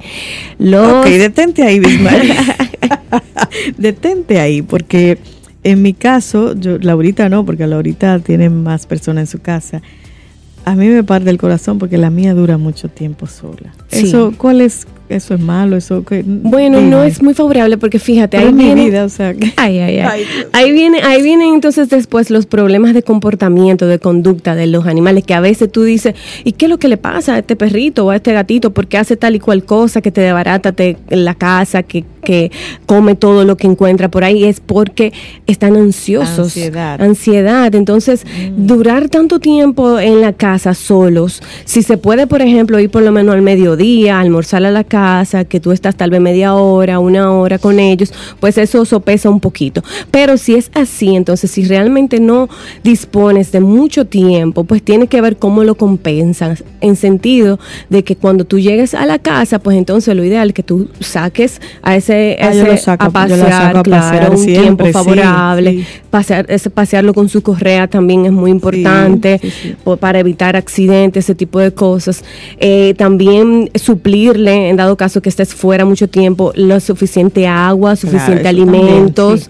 Los 0.60 1.05
ok 1.05 1.05
detente 1.05 1.63
ahí 1.63 1.79
Bismarck. 1.79 2.67
Detente 3.77 4.39
ahí 4.39 4.62
porque 4.68 5.18
en 5.64 5.82
mi 5.82 5.94
caso, 5.94 6.56
yo, 6.56 6.78
Laurita 6.78 7.30
no, 7.30 7.46
porque 7.46 7.68
Laurita 7.68 8.20
tiene 8.20 8.50
más 8.50 8.86
personas 8.86 9.22
en 9.24 9.28
su 9.28 9.40
casa. 9.40 9.82
A 10.66 10.76
mí 10.76 10.88
me 10.88 11.04
parte 11.04 11.30
el 11.30 11.38
corazón 11.38 11.80
porque 11.80 11.98
la 11.98 12.10
mía 12.10 12.34
dura 12.34 12.58
mucho 12.58 12.90
tiempo 12.90 13.26
sola. 13.28 13.74
Eso, 13.92 14.34
¿cuál 14.38 14.62
es 14.62 14.88
eso 15.10 15.34
es 15.34 15.40
malo, 15.40 15.78
eso 15.78 16.04
que 16.04 16.22
Bueno, 16.26 16.82
no 16.82 17.04
es 17.04 17.22
muy 17.22 17.34
favorable 17.34 17.78
porque 17.78 17.98
fíjate, 17.98 18.38
ahí 18.38 18.52
viene 18.52 18.86
vida, 18.86 19.06
o 19.06 19.10
sea, 19.10 19.34
ay, 19.56 19.80
ay, 19.80 20.00
ay. 20.00 20.24
ahí 20.52 20.72
viene 20.74 21.00
ahí 21.02 21.22
vienen 21.22 21.54
entonces 21.54 21.90
después 21.90 22.30
los 22.30 22.46
problemas 22.46 22.94
de 22.94 23.04
comportamiento, 23.04 23.88
de 23.88 24.00
conducta 24.00 24.54
de 24.54 24.68
los 24.68 24.86
animales 24.86 25.24
que 25.24 25.34
a 25.34 25.40
veces 25.40 25.72
tú 25.72 25.84
dices, 25.84 26.14
¿y 26.44 26.54
qué 26.54 26.66
es 26.66 26.70
lo 26.70 26.78
que 26.78 26.90
le 26.90 26.98
pasa 26.98 27.36
a 27.36 27.40
este 27.40 27.56
perrito 27.56 28.06
o 28.06 28.10
a 28.10 28.18
este 28.18 28.34
gatito 28.34 28.72
porque 28.72 28.98
hace 28.98 29.16
tal 29.16 29.36
y 29.36 29.40
cual 29.40 29.64
cosa 29.64 30.02
que 30.02 30.12
te 30.12 30.20
debarata 30.20 30.74
en 30.78 31.26
la 31.26 31.36
casa, 31.36 31.84
que, 31.84 32.04
que 32.22 32.52
come 32.86 33.16
todo 33.16 33.46
lo 33.46 33.58
que 33.58 33.68
encuentra 33.68 34.10
por 34.10 34.24
ahí? 34.24 34.44
Es 34.46 34.60
porque 34.60 35.14
están 35.46 35.76
ansiosos. 35.76 36.40
Ansiedad. 36.40 37.02
Ansiedad. 37.02 37.76
Entonces, 37.76 38.26
mm. 38.26 38.66
durar 38.68 39.10
tanto 39.10 39.40
tiempo 39.40 40.00
en 40.00 40.22
la 40.22 40.34
casa 40.34 40.74
solos, 40.74 41.42
si 41.66 41.84
se 41.84 41.98
puede, 41.98 42.28
por 42.28 42.42
ejemplo, 42.42 42.80
ir 42.80 42.90
por 42.90 43.04
lo 43.04 43.12
menos 43.12 43.36
al 43.36 43.42
mediodía, 43.42 44.20
almorzar 44.20 44.66
a 44.66 44.72
la 44.72 44.84
casa 44.84 45.46
que 45.46 45.60
tú 45.60 45.72
estás 45.72 45.96
tal 45.96 46.10
vez 46.10 46.22
media 46.22 46.56
hora, 46.56 47.00
una 47.00 47.32
hora 47.32 47.60
con 47.60 47.80
ellos, 47.80 48.14
pues 48.40 48.58
eso 48.58 48.86
sopesa 48.86 49.30
un 49.30 49.40
poquito. 49.40 49.84
Pero 50.12 50.38
si 50.38 50.56
es 50.56 50.72
así, 50.74 51.16
entonces 51.16 51.52
si 51.52 51.64
realmente 51.66 52.20
no 52.20 52.50
dispones 52.84 53.52
de 53.52 53.60
mucho 53.60 54.06
tiempo, 54.06 54.64
pues 54.64 54.82
tiene 54.84 55.08
que 55.08 55.22
ver 55.22 55.38
cómo 55.38 55.64
lo 55.64 55.76
compensas, 55.76 56.64
en 56.82 56.96
sentido 56.96 57.60
de 57.90 58.04
que 58.04 58.16
cuando 58.16 58.46
tú 58.46 58.60
llegues 58.60 58.94
a 58.94 59.06
la 59.06 59.20
casa, 59.20 59.60
pues 59.60 59.78
entonces 59.78 60.16
lo 60.16 60.24
ideal 60.24 60.50
es 60.50 60.54
que 60.54 60.64
tú 60.64 60.90
saques 61.00 61.62
a 61.82 61.96
ese, 61.96 62.17
a, 62.18 62.94
ah, 63.00 63.10
pasear, 63.10 63.84
claro, 63.84 64.38
un 64.38 64.46
tiempo 64.46 64.86
favorable, 64.88 65.86
Pasear, 66.10 66.46
ese, 66.50 66.70
pasearlo 66.70 67.14
con 67.14 67.30
su 67.30 67.42
correa 67.42 67.88
también 67.88 68.26
es 68.26 68.32
muy 68.32 68.52
importante 68.52 69.40
para 70.00 70.20
evitar 70.20 70.56
accidentes, 70.56 71.26
ese 71.26 71.36
tipo 71.36 71.60
de 71.60 71.72
cosas. 71.74 72.24
Eh, 72.60 72.94
también 72.98 73.70
suplirle, 73.76 74.70
en 74.70 74.78
caso 74.96 75.22
que 75.22 75.30
estés 75.30 75.54
fuera 75.54 75.86
mucho 75.86 76.08
tiempo, 76.10 76.52
lo 76.56 76.80
suficiente 76.80 77.48
agua, 77.48 77.96
suficiente 77.96 78.48
alimentos. 78.48 79.50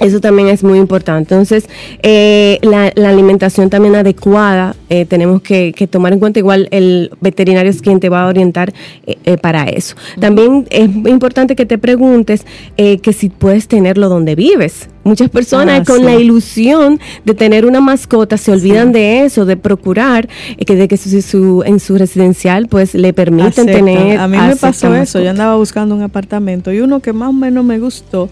Eso 0.00 0.20
también 0.20 0.48
es 0.48 0.64
muy 0.64 0.78
importante. 0.80 1.34
Entonces, 1.34 1.68
eh, 2.02 2.58
la, 2.62 2.88
alimentación 3.08 3.70
también 3.70 3.94
adecuada, 3.94 4.74
eh, 4.88 5.04
tenemos 5.04 5.40
que, 5.40 5.72
tomar 5.88 6.12
en 6.12 6.18
cuenta, 6.18 6.40
igual 6.40 6.66
el 6.72 7.12
veterinario 7.20 7.70
es 7.70 7.80
quien 7.80 8.00
te 8.00 8.08
va 8.08 8.24
a 8.24 8.26
orientar 8.26 8.72
eh, 9.06 9.36
para 9.36 9.64
eso. 9.64 9.94
También 10.18 10.66
es 10.70 10.88
importante 10.88 11.54
que 11.54 11.64
te 11.64 11.78
preguntes 11.78 12.44
que 12.76 13.12
si 13.12 13.28
puedes 13.28 13.68
tenerlo 13.68 14.08
donde 14.08 14.34
vives. 14.34 14.88
Muchas 15.04 15.28
personas 15.28 15.80
ah, 15.80 15.84
con 15.84 16.04
la 16.04 16.14
ilusión 16.14 16.98
de 17.24 17.34
tener 17.34 17.66
una 17.66 17.80
mascota 17.80 18.36
se 18.36 18.50
olvidan 18.50 18.90
de 18.90 19.24
eso, 19.24 19.44
de 19.44 19.56
procurar 19.56 20.28
que 20.66 20.74
de 20.74 20.88
que 20.88 20.96
su, 20.96 21.62
en 21.64 21.78
su 21.78 21.98
residencial 21.98 22.68
pues 22.68 22.94
le 22.94 23.12
permiten 23.12 23.66
tener. 23.66 24.18
A 24.18 24.26
mí 24.26 24.38
me 24.38 24.56
pasó 24.56 24.94
eso, 24.94 25.20
yo 25.20 25.30
andaba 25.30 25.56
buscando 25.56 25.94
un 25.94 26.02
apartamento 26.02 26.72
y 26.72 26.80
uno 26.80 27.00
que 27.00 27.12
más 27.12 27.28
o 27.28 27.32
menos 27.34 27.64
me 27.64 27.78
gustó 27.78 28.30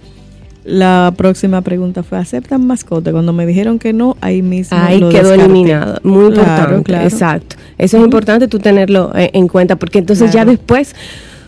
la 0.64 1.12
próxima 1.16 1.61
pregunta 1.62 2.03
fue, 2.03 2.18
¿aceptan 2.18 2.66
mascota? 2.66 3.11
Cuando 3.12 3.33
me 3.33 3.46
dijeron 3.46 3.79
que 3.79 3.92
no, 3.92 4.16
ahí 4.20 4.42
mismo 4.42 4.79
Ahí 4.79 5.01
quedó 5.09 5.35
eliminado. 5.35 5.98
Muy 6.03 6.27
importante. 6.27 6.94
Exacto. 7.03 7.57
Eso 7.79 7.98
es 7.98 8.05
importante 8.05 8.48
tú 8.48 8.59
tenerlo 8.59 9.12
eh, 9.14 9.31
en 9.33 9.48
cuenta 9.48 9.77
porque 9.77 9.98
entonces 9.98 10.31
ya 10.33 10.44
después 10.44 10.94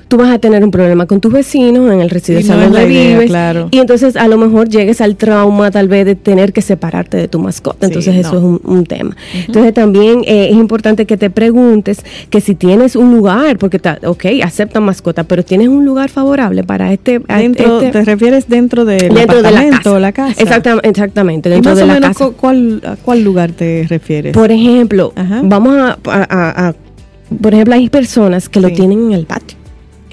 tú 0.09 0.17
vas 0.17 0.31
a 0.31 0.38
tener 0.38 0.64
un 0.64 0.71
problema 0.71 1.07
con 1.07 1.21
tus 1.21 1.33
vecinos 1.33 1.90
en 1.90 2.01
el 2.01 2.11
residencial 2.11 2.61
donde 2.61 2.87
vives. 2.87 3.31
Y 3.71 3.79
entonces 3.79 4.17
a 4.17 4.29
lo 4.29 4.38
mejor 4.38 4.69
llegues 4.69 5.01
al 5.01 5.17
trauma 5.17 5.71
tal 5.71 5.88
vez 5.88 6.07
de 6.07 6.14
tener 6.14 6.53
que 6.53 6.62
separarte 6.62 7.17
de 7.17 7.29
tu 7.29 7.38
mascota. 7.38 7.87
Entonces 7.87 8.14
eso 8.14 8.37
es 8.38 8.61
un, 8.64 8.85
tema. 8.85 9.17
Entonces 9.47 9.73
también 9.73 10.23
eh, 10.27 10.49
es 10.51 10.57
importante 10.57 11.07
que 11.07 11.17
te 11.17 11.31
preguntes 11.31 12.05
que 12.29 12.40
si 12.40 12.55
tienes 12.55 12.97
un 12.97 13.14
lugar, 13.14 13.59
porque 13.59 13.81
ok, 14.05 14.25
acepta 14.43 14.81
mascota, 14.81 15.25
pero 15.25 15.43
tienes 15.43 15.69
un 15.69 15.85
lugar 15.85 16.11
favorable 16.11 16.64
para 16.64 16.93
este... 16.93 17.21
Dentro, 17.21 17.81
este 17.81 17.99
¿Te 17.99 18.05
refieres 18.05 18.49
dentro 18.49 18.85
del 18.85 19.14
dentro 19.14 19.43
de 19.43 19.51
la 19.51 19.71
casa? 19.71 19.99
la 19.99 20.12
casa? 20.12 20.43
Exactamente, 20.43 20.88
exactamente 20.88 21.49
dentro 21.49 21.75
de 21.75 21.87
la 21.87 22.01
casa. 22.01 22.31
¿cuál, 22.38 22.83
¿A 22.85 22.97
cuál 22.97 23.23
lugar 23.23 23.53
te 23.53 23.87
refieres? 23.88 24.35
Por 24.35 24.51
ejemplo, 24.53 25.12
vamos 25.43 25.77
a, 25.79 26.75
Por 27.40 27.55
ejemplo, 27.55 27.75
hay 27.75 27.88
personas 27.88 28.49
que 28.49 28.61
lo 28.61 28.71
tienen 28.71 29.07
en 29.07 29.12
el 29.12 29.27
patio 29.27 29.63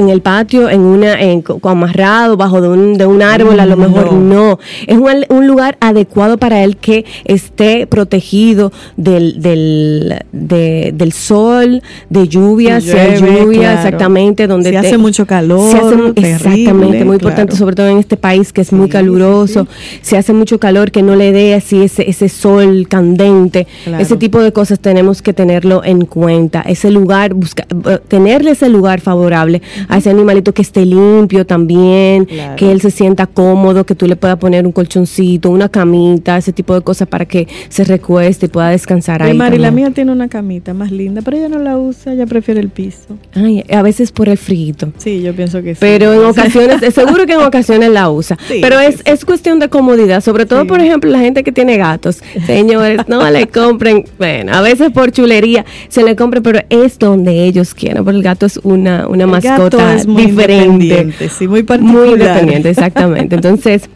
en 0.01 0.09
el 0.09 0.21
patio, 0.21 0.69
en 0.69 0.81
una, 0.81 1.19
en, 1.21 1.43
amarrado 1.63 2.37
bajo 2.37 2.61
de 2.61 2.69
un, 2.69 2.97
de 2.97 3.05
un 3.05 3.21
árbol, 3.21 3.59
a 3.59 3.65
lo 3.65 3.77
mejor 3.77 4.13
no. 4.13 4.59
Es 4.87 4.97
un, 4.97 5.25
un, 5.29 5.47
lugar 5.47 5.77
adecuado 5.79 6.37
para 6.37 6.63
él 6.63 6.77
que 6.77 7.05
esté 7.25 7.87
protegido 7.87 8.71
del, 8.97 9.41
del, 9.41 10.15
del 10.31 11.11
sol, 11.13 11.81
de 12.09 12.27
lluvia, 12.27 12.81
si 12.81 12.91
hay 12.91 13.19
lluvia, 13.19 13.73
exactamente, 13.73 14.47
donde 14.47 14.75
hace 14.77 14.97
mucho 14.97 15.25
calor. 15.25 16.13
exactamente, 16.15 17.05
muy 17.05 17.15
importante, 17.15 17.55
sobre 17.55 17.75
todo 17.75 17.87
en 17.87 17.97
este 17.97 18.17
país 18.17 18.51
que 18.53 18.61
es 18.61 18.73
muy 18.73 18.89
caluroso. 18.89 19.67
Se 20.01 20.17
hace 20.17 20.33
mucho 20.33 20.59
calor, 20.59 20.91
que 20.91 21.01
no 21.01 21.15
le 21.15 21.31
dé 21.31 21.53
así 21.53 21.83
ese, 21.83 22.09
ese 22.09 22.29
sol 22.29 22.87
candente. 22.89 23.67
Ese 23.99 24.17
tipo 24.17 24.39
de 24.39 24.51
cosas 24.51 24.79
tenemos 24.79 25.21
que 25.21 25.33
tenerlo 25.33 25.83
en 25.83 26.05
cuenta. 26.05 26.61
Ese 26.61 26.91
lugar, 26.91 27.33
busca, 27.33 27.65
eh, 27.85 27.99
tenerle 28.07 28.51
ese 28.51 28.69
lugar 28.69 29.01
favorable 29.01 29.61
a 29.91 29.97
ese 29.97 30.09
animalito 30.09 30.53
que 30.53 30.61
esté 30.61 30.85
limpio 30.85 31.45
también, 31.45 32.25
que 32.55 32.71
él 32.71 32.79
se 32.79 32.91
sienta 32.91 33.27
cómodo, 33.27 33.85
que 33.85 33.93
tú 33.93 34.07
le 34.07 34.15
puedas 34.15 34.37
poner 34.37 34.65
un 34.65 34.71
colchoncito, 34.71 35.49
una 35.49 35.67
camita, 35.67 36.37
ese 36.37 36.53
tipo 36.53 36.73
de 36.73 36.81
cosas 36.81 37.09
para 37.09 37.25
que 37.25 37.49
se 37.67 37.83
recueste 37.83 38.45
y 38.45 38.49
pueda 38.49 38.69
descansar 38.69 39.21
ahí. 39.21 39.35
Mari, 39.35 39.57
la 39.57 39.69
mía 39.69 39.91
tiene 39.91 40.13
una 40.13 40.29
camita 40.29 40.73
más 40.73 40.91
linda, 40.91 41.21
pero 41.21 41.35
ella 41.35 41.49
no 41.49 41.59
la 41.59 41.77
usa, 41.77 42.13
ella 42.13 42.25
prefiere 42.25 42.61
el 42.61 42.69
piso. 42.69 43.17
Ay, 43.35 43.65
a 43.69 43.81
veces 43.81 44.13
por 44.13 44.29
el 44.29 44.37
frito. 44.37 44.93
Sí, 44.97 45.21
yo 45.21 45.35
pienso 45.35 45.61
que 45.61 45.75
sí. 45.75 45.79
Pero 45.81 46.13
en 46.13 46.23
ocasiones, 46.23 46.93
seguro 46.93 47.25
que 47.25 47.33
en 47.33 47.41
ocasiones 47.41 47.89
la 47.91 48.09
usa. 48.09 48.37
pero 48.61 48.79
es, 48.79 49.01
es 49.03 49.25
cuestión 49.25 49.59
de 49.59 49.67
comodidad, 49.67 50.21
sobre 50.21 50.45
todo, 50.45 50.65
por 50.65 50.79
ejemplo, 50.79 51.11
la 51.11 51.19
gente 51.19 51.43
que 51.43 51.51
tiene 51.51 51.75
gatos. 51.75 52.23
Señores, 52.45 53.01
no 53.09 53.29
le 53.29 53.47
compren, 53.49 54.05
bueno, 54.17 54.53
a 54.53 54.61
veces 54.61 54.89
por 54.91 55.11
chulería 55.11 55.65
se 55.89 56.01
le 56.01 56.15
compre, 56.15 56.41
pero 56.41 56.61
es 56.69 56.97
donde 56.97 57.43
ellos 57.45 57.73
quieren, 57.73 58.05
porque 58.05 58.15
el 58.15 58.23
gato 58.23 58.45
es 58.45 58.55
una, 58.63 59.05
una 59.09 59.27
mascota 59.27 59.80
es 59.89 60.07
muy 60.07 60.25
diferente. 60.27 61.29
Sí, 61.29 61.47
muy 61.47 61.63
particular. 61.63 62.05
Muy 62.05 62.13
independiente, 62.13 62.69
exactamente. 62.69 63.35
Entonces, 63.35 63.89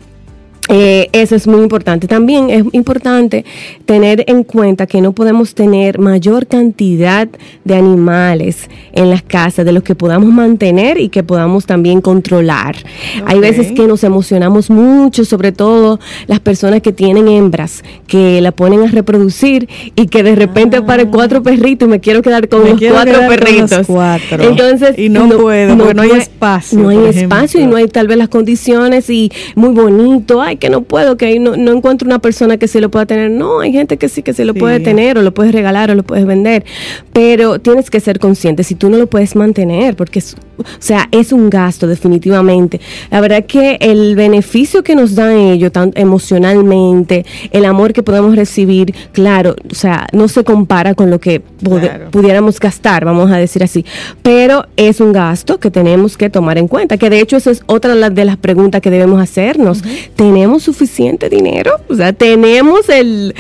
eh, 0.69 1.09
eso 1.11 1.35
es 1.35 1.47
muy 1.47 1.61
importante. 1.61 2.07
También 2.07 2.49
es 2.49 2.63
importante 2.71 3.45
tener 3.85 4.23
en 4.27 4.43
cuenta 4.43 4.87
que 4.87 5.01
no 5.01 5.11
podemos 5.11 5.53
tener 5.53 5.99
mayor 5.99 6.47
cantidad 6.47 7.27
de 7.63 7.75
animales 7.75 8.69
en 8.93 9.09
las 9.09 9.21
casas 9.21 9.65
de 9.65 9.71
los 9.71 9.83
que 9.83 9.95
podamos 9.95 10.31
mantener 10.33 10.99
y 10.99 11.09
que 11.09 11.23
podamos 11.23 11.65
también 11.65 12.01
controlar. 12.01 12.75
Hay 13.25 13.39
veces 13.39 13.71
que 13.73 13.87
nos 13.87 14.03
emocionamos 14.03 14.69
mucho, 14.69 15.25
sobre 15.25 15.51
todo 15.51 15.99
las 16.27 16.39
personas 16.39 16.81
que 16.81 16.91
tienen 16.91 17.27
hembras, 17.27 17.83
que 18.07 18.41
la 18.41 18.51
ponen 18.51 18.81
a 18.81 18.87
reproducir 18.87 19.69
y 19.95 20.07
que 20.07 20.23
de 20.23 20.35
repente 20.35 20.77
ah. 20.77 20.85
para 20.85 21.05
cuatro 21.09 21.43
perritos 21.43 21.87
y 21.87 21.91
me 21.91 21.99
quiero 21.99 22.21
quedar 22.21 22.47
con 22.49 22.67
los 22.67 22.79
cuatro 22.79 23.19
perritos. 23.27 23.85
cuatro. 23.85 24.43
Entonces, 24.43 24.97
y 24.97 25.09
no, 25.09 25.29
puedo, 25.29 25.77
porque 25.77 25.93
no 25.93 26.01
hay 26.01 26.11
espacio. 26.11 26.79
No 26.79 26.89
hay 26.89 27.05
espacio 27.05 27.59
y 27.59 27.65
no 27.65 27.75
hay 27.75 27.87
tal 27.87 28.07
vez 28.07 28.17
las 28.17 28.29
condiciones 28.29 29.09
y 29.09 29.31
muy 29.55 29.69
bonito. 29.69 30.41
Ay, 30.41 30.54
ay, 30.55 30.57
que 30.57 30.69
no 30.69 30.81
puedo, 30.81 31.17
que 31.17 31.39
no, 31.39 31.55
no 31.55 31.71
encuentro 31.71 32.05
una 32.07 32.19
persona 32.19 32.57
que 32.57 32.67
sí 32.67 32.79
lo 32.79 32.89
pueda 32.89 33.05
tener. 33.05 33.31
No, 33.31 33.59
hay 33.59 33.71
gente 33.71 33.97
que 33.97 34.09
sí 34.09 34.21
que 34.21 34.33
se 34.33 34.45
lo 34.45 34.53
puede 34.53 34.79
tener, 34.79 35.17
o 35.17 35.21
lo 35.21 35.33
puedes 35.33 35.53
regalar, 35.53 35.91
o 35.91 35.95
lo 35.95 36.03
puedes 36.03 36.25
vender. 36.25 36.65
Pero 37.13 37.59
tienes 37.59 37.89
que 37.89 37.99
ser 37.99 38.19
consciente 38.19 38.63
si 38.63 38.75
tú 38.75 38.89
no 38.89 38.97
lo 38.97 39.07
puedes 39.07 39.35
mantener, 39.35 39.95
porque 39.95 40.19
es, 40.19 40.35
o 40.57 40.63
sea, 40.79 41.07
es 41.11 41.31
un 41.31 41.49
gasto 41.49 41.87
definitivamente. 41.87 42.79
La 43.11 43.21
verdad 43.21 43.45
que 43.45 43.77
el 43.81 44.15
beneficio 44.15 44.83
que 44.83 44.95
nos 44.95 45.15
da 45.15 45.33
ello, 45.33 45.71
tanto 45.71 45.99
emocionalmente, 45.99 47.25
el 47.51 47.65
amor 47.65 47.93
que 47.93 48.03
podemos 48.03 48.35
recibir, 48.35 48.93
claro, 49.11 49.55
o 49.69 49.75
sea, 49.75 50.07
no 50.13 50.27
se 50.27 50.43
compara 50.43 50.95
con 50.95 51.09
lo 51.09 51.19
que 51.19 51.41
pudiéramos 52.11 52.59
gastar, 52.59 53.05
vamos 53.05 53.31
a 53.31 53.37
decir 53.37 53.63
así. 53.63 53.85
Pero 54.21 54.65
es 54.77 55.01
un 55.01 55.11
gasto 55.11 55.59
que 55.59 55.71
tenemos 55.71 56.17
que 56.17 56.29
tomar 56.29 56.57
en 56.57 56.67
cuenta, 56.67 56.97
que 56.97 57.09
de 57.09 57.19
hecho 57.19 57.37
eso 57.37 57.51
es 57.51 57.63
otra 57.65 57.95
de 58.09 58.25
las 58.25 58.37
preguntas 58.37 58.81
que 58.81 58.89
debemos 58.89 59.21
hacernos. 59.21 59.83
¿Tenemos 60.15 60.44
suficiente 60.59 61.29
dinero? 61.29 61.71
O 61.89 61.95
sea, 61.95 62.13
¿tenemos 62.13 62.89
el, 62.89 63.33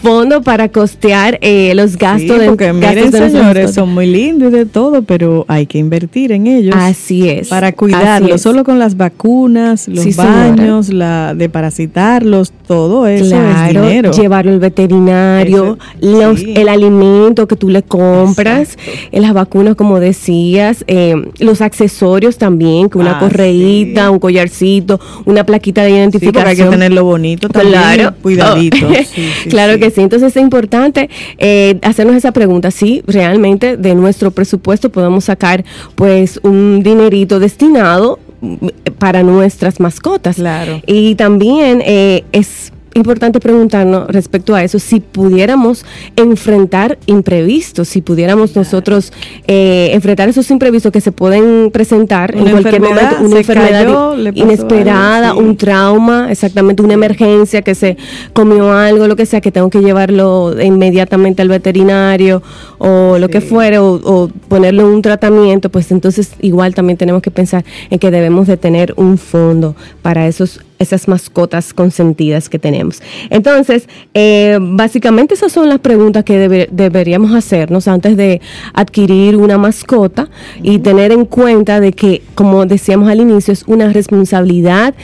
fondo 0.00 0.42
para 0.42 0.68
costear 0.68 1.38
eh, 1.42 1.72
los 1.74 1.96
gastos 1.96 2.38
de 2.38 2.46
porque 2.46 2.72
miren, 2.72 3.10
señores, 3.10 3.74
son 3.74 3.92
muy 3.92 4.06
lindos 4.06 4.52
y 4.52 4.56
de 4.56 4.66
todo, 4.66 5.02
pero 5.02 5.44
hay 5.48 5.66
que 5.66 5.78
invertir 5.78 6.32
en 6.32 6.46
ellos. 6.46 6.74
Así 6.76 7.28
es. 7.28 7.48
Para 7.48 7.72
cuidarlos, 7.72 8.40
solo 8.40 8.64
con 8.64 8.78
las 8.78 8.96
vacunas, 8.96 9.88
los 9.88 10.16
baños, 10.16 10.90
la 10.90 11.34
de 11.34 11.48
parasitarlos, 11.48 12.52
todo 12.66 13.06
eso 13.06 13.36
es 13.36 13.68
dinero. 13.74 14.12
Llevarlo 14.12 14.52
al 14.52 14.60
veterinario, 14.60 15.78
el 16.00 16.68
alimento 16.68 17.46
que 17.48 17.56
tú 17.56 17.68
le 17.68 17.82
compras, 17.82 18.76
eh, 19.12 19.20
las 19.20 19.32
vacunas, 19.32 19.74
como 19.76 20.00
decías, 20.00 20.84
eh, 20.86 21.14
los 21.38 21.60
accesorios 21.60 22.38
también, 22.38 22.88
que 22.88 22.98
una 22.98 23.16
ah, 23.16 23.20
correíta, 23.20 24.10
un 24.10 24.18
collarcito, 24.18 25.00
una 25.24 25.44
plaquita 25.44 25.82
de 25.82 25.90
identificación. 25.90 26.39
Hay 26.48 26.56
que 26.56 26.64
tenerlo 26.64 27.04
bonito 27.04 27.48
también, 27.48 27.80
claro. 27.80 28.14
cuidadito. 28.22 28.88
claro 29.50 29.78
que 29.78 29.90
sí. 29.90 30.00
Entonces 30.00 30.36
es 30.36 30.42
importante 30.42 31.08
eh, 31.38 31.78
hacernos 31.82 32.16
esa 32.16 32.32
pregunta, 32.32 32.70
si 32.70 33.02
realmente 33.06 33.76
de 33.76 33.94
nuestro 33.94 34.30
presupuesto 34.30 34.90
podemos 34.90 35.24
sacar 35.24 35.64
pues 35.94 36.40
un 36.42 36.82
dinerito 36.82 37.40
destinado 37.40 38.18
mm, 38.40 38.66
para 38.98 39.22
nuestras 39.22 39.80
mascotas. 39.80 40.36
Claro. 40.36 40.80
Y 40.86 41.14
también 41.14 41.82
eh, 41.84 42.24
es 42.32 42.72
importante 42.94 43.40
preguntarnos 43.40 44.08
respecto 44.08 44.54
a 44.54 44.64
eso, 44.64 44.78
si 44.78 45.00
pudiéramos 45.00 45.84
enfrentar 46.16 46.98
imprevistos, 47.06 47.88
si 47.88 48.02
pudiéramos 48.02 48.56
nosotros 48.56 49.12
eh, 49.46 49.90
enfrentar 49.92 50.28
esos 50.28 50.50
imprevistos 50.50 50.90
que 50.92 51.00
se 51.00 51.12
pueden 51.12 51.70
presentar 51.70 52.34
en 52.34 52.50
cualquier 52.50 52.80
momento, 52.80 53.16
una 53.20 53.38
enfermedad 53.38 54.34
inesperada, 54.34 55.34
un 55.34 55.56
trauma, 55.56 56.30
exactamente 56.30 56.82
una 56.82 56.94
emergencia, 56.94 57.62
que 57.62 57.74
se 57.74 57.96
comió 58.32 58.72
algo, 58.72 59.06
lo 59.06 59.16
que 59.16 59.26
sea, 59.26 59.40
que 59.40 59.52
tengo 59.52 59.70
que 59.70 59.80
llevarlo 59.80 60.60
inmediatamente 60.60 61.42
al 61.42 61.48
veterinario 61.48 62.42
o 62.78 63.18
lo 63.18 63.28
que 63.28 63.40
fuere, 63.40 63.78
o, 63.78 64.00
o 64.02 64.28
ponerle 64.48 64.84
un 64.84 65.02
tratamiento, 65.02 65.70
pues 65.70 65.92
entonces 65.92 66.32
igual 66.40 66.74
también 66.74 66.96
tenemos 66.96 67.22
que 67.22 67.30
pensar 67.30 67.64
en 67.90 67.98
que 67.98 68.10
debemos 68.10 68.46
de 68.46 68.56
tener 68.56 68.94
un 68.96 69.18
fondo 69.18 69.76
para 70.02 70.26
esos 70.26 70.60
esas 70.80 71.06
mascotas 71.06 71.72
consentidas 71.72 72.48
que 72.48 72.58
tenemos. 72.58 73.00
Entonces, 73.30 73.88
eh, 74.14 74.58
básicamente 74.60 75.34
esas 75.34 75.52
son 75.52 75.68
las 75.68 75.78
preguntas 75.78 76.24
que 76.24 76.68
deberíamos 76.72 77.32
hacernos 77.32 77.86
antes 77.86 78.16
de 78.16 78.40
adquirir 78.74 79.36
una 79.36 79.58
mascota 79.58 80.28
y 80.62 80.80
tener 80.80 81.12
en 81.12 81.24
cuenta 81.24 81.78
de 81.78 81.92
que, 81.92 82.22
como 82.34 82.66
decíamos 82.66 83.08
al 83.08 83.20
inicio, 83.20 83.52
es 83.52 83.62
una 83.68 83.92
responsabilidad, 83.92 84.94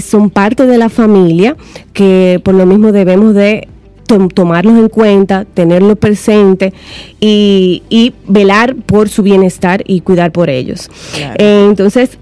son 0.00 0.30
parte 0.30 0.66
de 0.66 0.78
la 0.78 0.88
familia 0.88 1.56
que 1.92 2.40
por 2.44 2.54
lo 2.54 2.66
mismo 2.66 2.92
debemos 2.92 3.34
de 3.34 3.68
tomarlos 4.34 4.78
en 4.78 4.88
cuenta, 4.88 5.44
tenerlo 5.44 5.96
presente 5.96 6.72
y, 7.20 8.12
velar 8.26 8.74
por 8.74 9.08
su 9.08 9.22
bienestar 9.22 9.82
y 9.86 10.00
cuidar 10.00 10.32
por 10.32 10.50
ellos. 10.50 10.90
Eh, 11.38 11.66
entonces, 11.68 12.18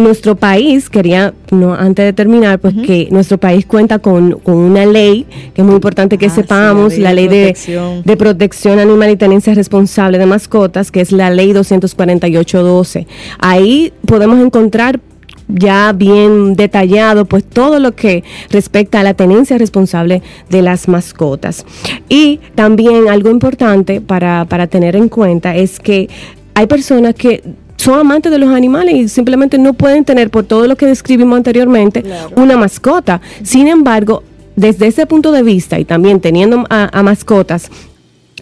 nuestro 0.00 0.36
país, 0.36 0.88
quería, 0.90 1.34
no, 1.50 1.74
antes 1.74 2.04
de 2.04 2.12
terminar, 2.12 2.58
pues 2.58 2.74
que 2.74 3.08
nuestro 3.10 3.38
país 3.38 3.66
cuenta 3.66 3.98
con, 3.98 4.40
una 4.44 4.86
ley, 4.86 5.26
que 5.54 5.62
es 5.62 5.66
muy 5.66 5.74
importante 5.74 6.18
que 6.18 6.26
ah, 6.26 6.30
sepamos, 6.30 6.98
la 6.98 7.12
ley, 7.12 7.28
de, 7.28 7.56
de, 8.04 8.16
protección 8.16 8.78
animal 8.78 9.10
y 9.10 9.16
tenencia 9.16 9.54
responsable 9.54 10.18
de 10.18 10.26
mascotas, 10.26 10.90
que 10.90 11.00
es 11.00 11.12
la 11.12 11.30
ley 11.30 11.52
248.12. 11.52 13.06
Ahí 13.38 13.92
podemos 14.06 14.38
encontrar 14.38 15.00
ya 15.48 15.92
bien 15.92 16.54
detallado, 16.54 17.24
pues 17.24 17.44
todo 17.44 17.78
lo 17.78 17.92
que 17.92 18.22
respecta 18.50 19.00
a 19.00 19.02
la 19.02 19.14
tenencia 19.14 19.58
responsable 19.58 20.22
de 20.50 20.62
las 20.62 20.88
mascotas. 20.88 21.64
Y 22.08 22.40
también 22.54 23.08
algo 23.08 23.30
importante 23.30 24.00
para, 24.00 24.44
para 24.44 24.66
tener 24.66 24.94
en 24.94 25.08
cuenta 25.08 25.56
es 25.56 25.80
que 25.80 26.08
hay 26.54 26.66
personas 26.66 27.14
que 27.14 27.42
son 27.78 27.98
amantes 27.98 28.30
de 28.30 28.38
los 28.38 28.50
animales 28.50 28.94
y 28.94 29.08
simplemente 29.08 29.56
no 29.56 29.72
pueden 29.72 30.04
tener, 30.04 30.30
por 30.30 30.44
todo 30.44 30.66
lo 30.66 30.76
que 30.76 30.86
describimos 30.86 31.36
anteriormente, 31.36 32.04
una 32.36 32.56
mascota. 32.56 33.20
Sin 33.42 33.68
embargo, 33.68 34.22
desde 34.56 34.88
ese 34.88 35.06
punto 35.06 35.30
de 35.30 35.44
vista 35.44 35.78
y 35.78 35.84
también 35.84 36.20
teniendo 36.20 36.64
a, 36.68 37.02
mascotas, 37.02 37.70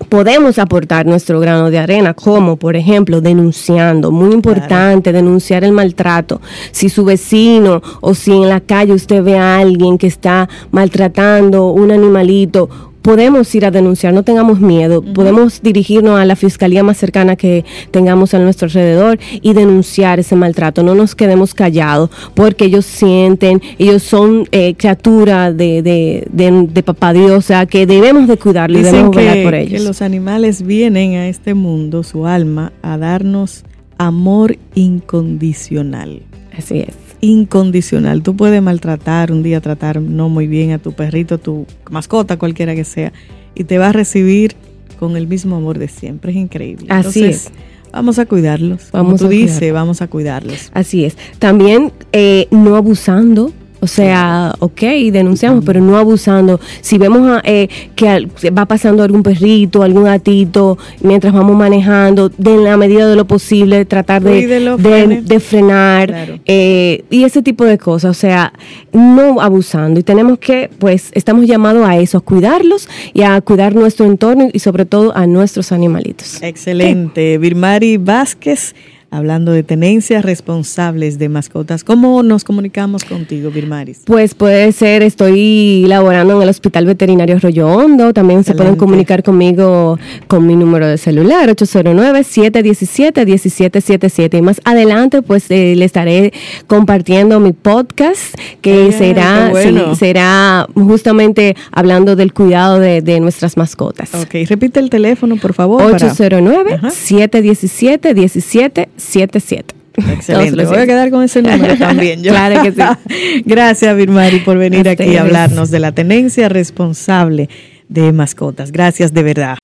podemos 0.09 0.59
aportar 0.59 1.05
nuestro 1.05 1.39
grano 1.41 1.71
de 1.71 1.79
arena, 1.79 2.15
como 2.15 2.57
por 2.57 2.77
ejemplo 2.77 3.21
denunciando, 3.21 4.11
muy 4.11 4.33
importante 4.33 5.13
denunciar 5.13 5.65
el 5.65 5.73
maltrato. 5.73 6.41
Si 6.71 6.89
su 6.89 7.05
vecino 7.05 7.83
o 8.01 8.15
si 8.15 8.33
en 8.33 8.49
la 8.49 8.61
calle 8.61 8.95
usted 8.95 9.23
ve 9.23 9.37
a 9.39 9.59
alguien 9.59 9.99
que 9.99 10.07
está 10.07 10.49
maltratando 10.71 11.69
un 11.69 11.91
animalito, 11.91 12.71
podemos 13.07 13.55
ir 13.55 13.65
a 13.65 13.71
denunciar, 13.71 14.13
no 14.13 14.25
tengamos 14.25 14.59
miedo, 14.59 15.01
podemos 15.01 15.63
dirigirnos 15.63 16.19
a 16.19 16.25
la 16.25 16.35
fiscalía 16.35 16.83
más 16.83 16.97
cercana 16.99 17.37
que 17.37 17.65
tengamos 17.93 18.35
a 18.35 18.41
nuestro 18.41 18.67
alrededor 18.67 19.21
y 19.31 19.53
denunciar 19.55 20.19
ese 20.19 20.35
maltrato, 20.35 20.83
no 20.83 20.97
nos 20.97 21.15
quedemos 21.15 21.55
callados, 21.55 22.11
porque 22.35 22.65
ellos 22.65 22.85
sienten, 22.85 23.63
ellos 23.79 24.03
son 24.03 24.49
eh, 24.51 24.75
criaturas 24.75 25.57
de, 25.57 25.83
de, 25.83 26.27
de, 26.33 26.83
papá 26.83 27.13
Dios, 27.13 27.31
o 27.31 27.41
sea, 27.43 27.67
que 27.67 27.87
debemos 27.87 28.27
de 28.27 28.39
cuidarlos 28.39 28.81
y 28.81 28.83
debemos 28.83 29.15
velar 29.15 29.41
por 29.45 29.55
ellos. 29.55 29.81
Que 29.81 29.87
los 29.87 30.03
animales 30.03 30.63
vienen 30.63 31.15
a 31.15 31.29
este 31.29 31.55
mundo, 31.55 32.03
su 32.03 32.27
alma, 32.27 32.73
a 32.83 32.99
darnos 32.99 33.63
amor 33.99 34.59
incondicional. 34.75 36.23
Así 36.59 36.81
es 36.81 37.06
incondicional. 37.21 38.23
Tú 38.23 38.37
puedes 38.37 38.63
maltratar, 38.63 39.33
un 39.33 39.43
día 39.43 39.61
tratar 39.61 40.01
no 40.01 40.29
muy 40.29 40.47
bien 40.47 40.73
a 40.73 40.79
tu 40.79 40.93
perrito, 40.93 41.37
a 41.37 41.39
tu 41.39 41.67
mascota, 41.91 42.39
cualquiera 42.39 42.75
que 42.75 42.85
sea, 42.85 43.13
y 43.55 43.65
te 43.65 43.79
va 43.79 43.89
a 43.89 43.93
recibir 43.93 44.55
con 44.99 45.17
el 45.17 45.27
mismo 45.27 45.57
amor 45.57 45.79
de 45.79 45.89
siempre. 45.89 46.33
Es 46.33 46.37
increíble. 46.39 46.87
Así 46.89 47.25
es. 47.25 47.51
Vamos 47.93 48.19
a 48.19 48.27
cuidarlos. 48.27 48.91
Vamos 48.93 49.07
Como 49.13 49.19
tú 49.19 49.29
dices, 49.29 49.73
vamos 49.73 50.03
a 50.03 50.09
cuidarlos. 50.09 50.71
Así 50.75 51.05
es. 51.05 51.17
También 51.39 51.93
eh, 52.13 52.47
no 52.51 52.77
abusando 52.77 53.53
o 53.87 53.89
sea, 53.89 54.53
ok, 54.59 54.81
denunciamos, 55.13 55.65
pero 55.65 55.81
no 55.81 55.97
abusando. 55.97 56.59
Si 56.81 56.99
vemos 56.99 57.41
eh, 57.45 57.69
que 57.95 58.27
va 58.51 58.67
pasando 58.67 59.05
algún 59.05 59.23
perrito, 59.23 59.85
algún 59.85 60.03
gatito, 60.03 60.77
mientras 61.03 61.33
vamos 61.33 61.55
manejando, 61.55 62.29
de 62.29 62.55
en 62.55 62.65
la 62.65 62.77
medida 62.77 63.07
de 63.07 63.15
lo 63.15 63.29
posible, 63.29 63.85
tratar 63.85 64.25
de, 64.25 65.23
de, 65.23 65.41
frenar 65.41 66.41
eh, 66.47 67.05
y 67.11 67.23
ese 67.23 67.43
tipo 67.43 67.65
de 67.65 67.79
cosas. 67.79 68.11
O 68.11 68.21
sea, 68.21 68.53
no 68.93 69.41
abusando. 69.41 70.01
Y 70.01 70.03
tenemos 70.03 70.41
que, 70.41 70.69
pues, 70.81 71.11
estamos 71.13 71.47
llamados 71.47 71.89
a 71.89 71.97
eso, 71.97 72.19
a 72.19 72.21
cuidarlos 72.23 72.89
y 73.15 73.23
a 73.23 73.41
cuidar 73.41 73.77
nuestro 73.77 74.05
entorno 74.05 74.49
y 74.53 74.59
sobre 74.59 74.85
todo 74.85 75.17
a 75.17 75.29
nuestros 75.29 75.71
animalitos. 75.71 76.43
Excelente. 76.43 77.39
Birmari 77.39 77.99
Vázquez 77.99 78.75
hablando 79.11 79.53
de 79.53 79.63
tenencias 79.63 80.25
responsables 80.25 81.19
de 81.19 81.29
mascotas. 81.29 81.85
¿Cómo 81.85 82.23
nos 82.23 82.45
comunicamos 82.45 83.05
contigo, 83.05 83.51
Birmaris? 83.51 84.03
Pues 84.05 84.35
puede 84.35 84.73
ser, 84.73 85.03
estoy 85.03 85.85
laborando 85.87 86.37
en 86.37 86.43
el 86.43 86.49
Hospital 86.49 86.87
Veterinario 86.87 87.39
Rollo 87.39 87.69
Hondo, 87.69 88.13
también 88.13 88.43
se 88.45 88.55
pueden 88.55 88.77
comunicar 88.77 89.23
conmigo 89.23 89.99
con 90.29 90.47
mi 90.47 90.55
número 90.57 90.87
de 90.87 90.99
celular, 90.99 91.49
809-717-1777. 91.51 94.39
Y 94.39 94.43
más 94.43 94.61
adelante, 94.65 95.23
pues 95.23 95.51
eh, 95.51 95.75
le 95.77 95.85
estaré 95.85 96.33
compartiendo 96.67 97.39
mi 97.41 97.53
podcast, 97.53 98.35
que 98.61 98.93
será, 98.93 99.51
será 99.99 100.69
justamente 100.75 101.57
hablando 101.71 102.17
del 102.17 102.33
cuidado 102.33 102.81
de, 102.81 103.21
nuestras 103.21 103.57
mascotas. 103.57 104.13
Ok, 104.15 104.35
repite 104.47 104.81
el 104.81 104.91
teléfono, 104.91 105.37
por 105.37 105.55
favor. 105.55 105.97
809-717-1777. 105.97 108.89
7777. 108.97 109.87
Excelente. 109.97 110.65
Voy 110.67 110.79
a 110.79 110.87
quedar 110.87 111.11
con 111.11 111.23
ese 111.23 111.43
número 111.43 111.77
también. 111.79 112.23
Claro 112.23 112.63
que 112.63 112.73
sí. 112.73 113.43
Gracias, 113.47 113.97
Birmari, 113.97 114.41
por 114.41 114.59
venir 114.59 114.89
aquí 114.89 115.17
a 115.17 115.23
hablarnos 115.23 115.71
de 115.71 115.79
la 115.79 115.93
tenencia 115.93 116.49
responsable 116.49 117.49
de 117.89 118.13
mascotas. 118.13 118.73
Gracias 118.73 119.15
de 119.15 119.23
verdad. 119.23 119.59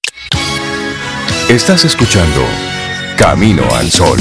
Estás 1.49 1.85
escuchando 1.85 2.41
Camino 3.17 3.63
al 3.75 3.91
Sol. 3.91 4.19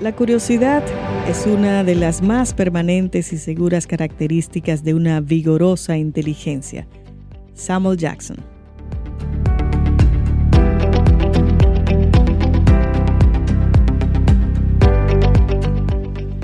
La 0.00 0.12
curiosidad 0.12 0.82
es 1.30 1.46
una 1.46 1.84
de 1.84 1.94
las 1.94 2.22
más 2.22 2.54
permanentes 2.54 3.32
y 3.32 3.38
seguras 3.38 3.86
características 3.86 4.82
de 4.82 4.94
una 4.94 5.20
vigorosa 5.20 5.96
inteligencia. 5.96 6.88
Samuel 7.54 7.96
Jackson. 7.96 8.38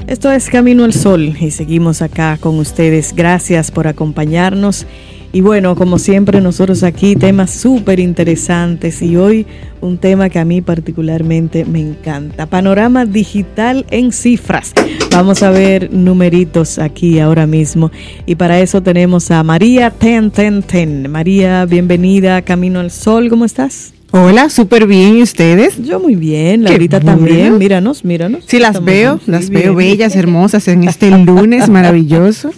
Esto 0.07 0.31
es 0.31 0.49
Camino 0.49 0.85
al 0.85 0.93
Sol 0.93 1.37
y 1.41 1.51
seguimos 1.51 2.01
acá 2.01 2.39
con 2.41 2.61
ustedes. 2.61 3.13
Gracias 3.13 3.73
por 3.73 3.89
acompañarnos. 3.89 4.87
Y 5.33 5.41
bueno, 5.41 5.75
como 5.77 5.99
siempre 5.99 6.41
nosotros 6.41 6.83
aquí 6.83 7.17
temas 7.17 7.51
súper 7.51 8.01
interesantes 8.01 9.03
y 9.03 9.17
hoy 9.17 9.47
un 9.81 9.99
tema 9.99 10.29
que 10.29 10.39
a 10.39 10.45
mí 10.45 10.61
particularmente 10.61 11.65
me 11.65 11.81
encanta. 11.81 12.47
Panorama 12.47 13.05
digital 13.05 13.85
en 13.91 14.13
cifras. 14.13 14.73
Vamos 15.11 15.43
a 15.43 15.51
ver 15.51 15.93
numeritos 15.93 16.79
aquí 16.79 17.19
ahora 17.19 17.47
mismo. 17.47 17.91
Y 18.25 18.35
para 18.37 18.61
eso 18.61 18.83
tenemos 18.83 19.31
a 19.31 19.43
María 19.43 19.91
Ten 19.91 20.31
Ten 20.31 20.63
Ten. 20.63 21.11
María, 21.11 21.65
bienvenida 21.67 22.37
a 22.37 22.43
Camino 22.43 22.81
al 22.81 22.91
Sol. 22.91 23.29
¿Cómo 23.29 23.45
estás? 23.45 23.96
Hola, 24.19 24.49
súper 24.49 24.87
bien. 24.87 25.19
¿Y 25.19 25.23
ustedes? 25.23 25.77
Yo 25.83 26.01
muy 26.01 26.15
bien. 26.15 26.65
Laurita 26.65 27.01
también. 27.01 27.59
Míranos, 27.59 28.03
míranos. 28.03 28.45
Sí, 28.47 28.59
las 28.59 28.83
veo. 28.83 29.21
Las 29.27 29.51
veo 29.51 29.75
bellas, 29.75 30.17
hermosas 30.17 30.69
en 30.69 30.85
este 30.85 31.11
lunes 31.11 31.69
maravilloso. 31.69 32.51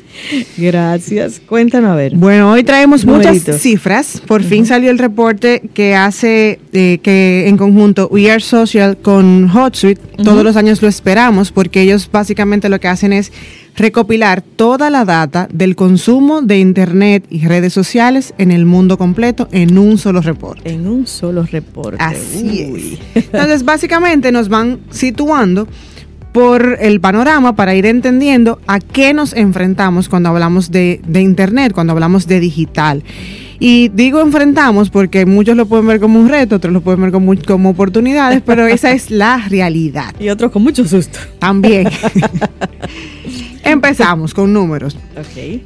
Gracias. 0.56 1.40
Cuéntanos 1.44 1.90
a 1.90 1.94
ver. 1.96 2.14
Bueno, 2.14 2.52
hoy 2.52 2.62
traemos 2.62 3.04
muchas 3.04 3.42
cifras. 3.60 4.22
Por 4.24 4.44
fin 4.44 4.66
salió 4.66 4.92
el 4.92 4.98
reporte 4.98 5.62
que 5.74 5.96
hace 5.96 6.60
eh, 6.72 7.00
que 7.02 7.48
en 7.48 7.56
conjunto 7.56 8.08
We 8.08 8.30
Are 8.30 8.40
Social 8.40 8.96
con 8.96 9.50
HotSuite, 9.50 10.00
todos 10.22 10.44
los 10.44 10.54
años 10.54 10.80
lo 10.80 10.86
esperamos 10.86 11.50
porque 11.50 11.82
ellos 11.82 12.08
básicamente 12.12 12.68
lo 12.68 12.78
que 12.78 12.86
hacen 12.86 13.12
es 13.12 13.32
recopilar 13.78 14.42
toda 14.42 14.90
la 14.90 15.04
data 15.04 15.48
del 15.52 15.76
consumo 15.76 16.42
de 16.42 16.58
Internet 16.58 17.24
y 17.30 17.46
redes 17.46 17.72
sociales 17.72 18.34
en 18.36 18.50
el 18.50 18.66
mundo 18.66 18.98
completo 18.98 19.48
en 19.52 19.78
un 19.78 19.98
solo 19.98 20.20
reporte. 20.20 20.70
En 20.70 20.86
un 20.86 21.06
solo 21.06 21.44
reporte. 21.44 21.96
Así 22.00 22.98
es. 23.14 23.24
Entonces, 23.32 23.64
básicamente 23.64 24.32
nos 24.32 24.48
van 24.48 24.80
situando 24.90 25.68
por 26.32 26.76
el 26.80 27.00
panorama 27.00 27.56
para 27.56 27.74
ir 27.74 27.86
entendiendo 27.86 28.60
a 28.66 28.80
qué 28.80 29.14
nos 29.14 29.32
enfrentamos 29.32 30.08
cuando 30.08 30.28
hablamos 30.28 30.70
de, 30.70 31.00
Internet, 31.14 31.72
cuando 31.72 31.92
hablamos 31.92 32.26
de 32.26 32.40
digital. 32.40 33.02
Y 33.60 33.88
digo 33.88 34.20
enfrentamos 34.20 34.88
porque 34.90 35.26
muchos 35.26 35.56
lo 35.56 35.66
pueden 35.66 35.86
ver 35.86 35.98
como 35.98 36.20
un 36.20 36.28
reto, 36.28 36.56
otros 36.56 36.72
lo 36.72 36.80
pueden 36.80 37.00
ver 37.00 37.10
como, 37.10 37.34
como 37.44 37.70
oportunidades, 37.70 38.40
pero 38.44 38.66
esa 38.66 38.92
es 38.92 39.10
la 39.10 39.48
realidad. 39.48 40.14
Y 40.20 40.28
otros 40.28 40.52
con 40.52 40.62
mucho 40.62 40.86
susto. 40.86 41.18
También. 41.38 41.88
Empezamos 43.68 44.34
con 44.34 44.52
números. 44.52 44.96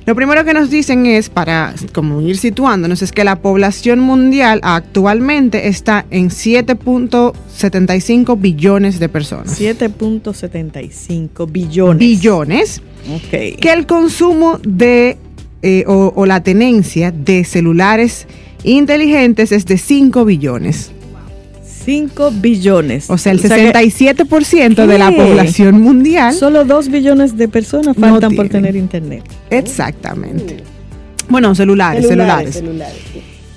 Lo 0.06 0.14
primero 0.14 0.44
que 0.44 0.54
nos 0.54 0.70
dicen 0.70 1.04
es, 1.06 1.28
para 1.30 1.74
como 1.92 2.20
ir 2.20 2.36
situándonos, 2.36 3.02
es 3.02 3.10
que 3.12 3.24
la 3.24 3.40
población 3.40 3.98
mundial 4.00 4.60
actualmente 4.62 5.68
está 5.68 6.04
en 6.10 6.28
7.75 6.30 8.40
billones 8.40 8.98
de 8.98 9.08
personas. 9.08 9.60
7.75 9.60 11.50
billones. 11.50 11.98
Billones. 11.98 12.82
Que 13.30 13.72
el 13.72 13.86
consumo 13.86 14.58
de, 14.62 15.16
eh, 15.62 15.84
o, 15.86 16.12
o 16.14 16.26
la 16.26 16.42
tenencia 16.42 17.12
de 17.12 17.44
celulares 17.44 18.26
inteligentes 18.64 19.52
es 19.52 19.64
de 19.66 19.78
5 19.78 20.24
billones. 20.24 20.90
5 21.84 22.32
billones. 22.40 23.10
O 23.10 23.18
sea, 23.18 23.32
el 23.32 23.42
67% 23.42 24.86
de 24.86 24.98
la 24.98 25.10
población 25.10 25.80
mundial. 25.80 26.34
Solo 26.34 26.64
2 26.64 26.88
billones 26.88 27.36
de 27.36 27.48
personas 27.48 27.96
faltan 27.96 28.34
por 28.34 28.48
tener 28.48 28.76
internet. 28.76 29.22
Exactamente. 29.50 30.58
Bueno, 31.28 31.54
celulares, 31.54 32.06
celulares. 32.06 32.62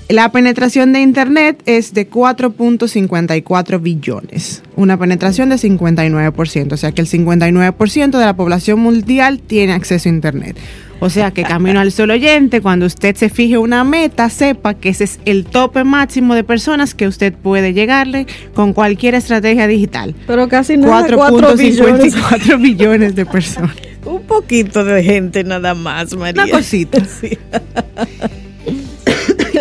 La 0.08 0.30
penetración 0.30 0.92
de 0.92 1.00
Internet 1.00 1.62
es 1.66 1.92
de 1.92 2.08
4.54 2.08 3.82
billones, 3.82 4.62
una 4.76 4.96
penetración 4.96 5.48
de 5.48 5.56
59%, 5.56 6.72
o 6.72 6.76
sea 6.76 6.92
que 6.92 7.00
el 7.00 7.08
59% 7.08 8.10
de 8.16 8.24
la 8.24 8.36
población 8.36 8.78
mundial 8.78 9.40
tiene 9.40 9.72
acceso 9.72 10.08
a 10.08 10.12
Internet. 10.12 10.56
O 11.00 11.10
sea 11.10 11.32
que 11.32 11.42
camino 11.42 11.80
al 11.80 11.90
solo 11.90 12.14
oyente, 12.14 12.62
cuando 12.62 12.86
usted 12.86 13.16
se 13.16 13.28
fije 13.30 13.58
una 13.58 13.82
meta, 13.82 14.30
sepa 14.30 14.74
que 14.74 14.90
ese 14.90 15.04
es 15.04 15.18
el 15.24 15.44
tope 15.44 15.82
máximo 15.82 16.36
de 16.36 16.44
personas 16.44 16.94
que 16.94 17.08
usted 17.08 17.34
puede 17.34 17.74
llegarle 17.74 18.28
con 18.54 18.74
cualquier 18.74 19.16
estrategia 19.16 19.66
digital. 19.66 20.14
Pero 20.26 20.48
casi 20.48 20.76
nada, 20.76 21.06
4.54 21.08 22.60
billones. 22.60 23.16
de 23.16 23.26
personas. 23.26 23.74
Un 24.04 24.22
poquito 24.22 24.84
de 24.84 25.02
gente 25.02 25.42
nada 25.42 25.74
más, 25.74 26.14
María. 26.16 26.44
Una 26.44 26.52
cosita. 26.52 27.02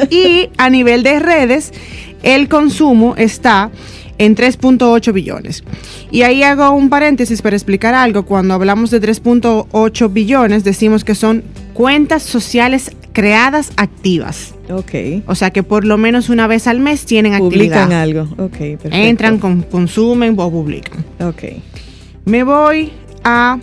y 0.10 0.50
a 0.58 0.70
nivel 0.70 1.04
de 1.04 1.20
redes, 1.20 1.72
el 2.24 2.48
consumo 2.48 3.16
está 3.18 3.72
en 4.18 4.36
3.8 4.36 5.14
billones. 5.14 5.64
Y 6.12 6.22
ahí 6.22 6.44
hago 6.44 6.72
un 6.72 6.90
paréntesis 6.90 7.42
para 7.42 7.56
explicar 7.56 7.94
algo. 7.94 8.26
Cuando 8.26 8.54
hablamos 8.54 8.92
de 8.92 9.02
3.8 9.02 10.14
billones, 10.14 10.64
decimos 10.64 11.04
que 11.04 11.16
son 11.16 11.44
cuentas 11.74 12.24
sociales 12.24 12.92
creadas 13.14 13.72
activas. 13.78 14.56
Ok. 14.70 15.24
O 15.28 15.36
sea 15.36 15.52
que 15.52 15.64
por 15.64 15.86
lo 15.86 15.98
menos 15.98 16.30
una 16.30 16.48
vez 16.48 16.68
al 16.68 16.80
mes 16.80 17.06
tienen 17.06 17.34
actividad. 17.34 17.86
Publican 17.86 17.92
algo. 17.94 18.22
Ok, 18.38 18.58
perfecto. 18.58 18.90
Entran, 18.92 19.38
consumen 19.72 20.36
o 20.38 20.52
publican. 20.52 21.06
Ok. 21.20 21.44
Me 22.26 22.44
voy 22.44 22.92
a 23.24 23.60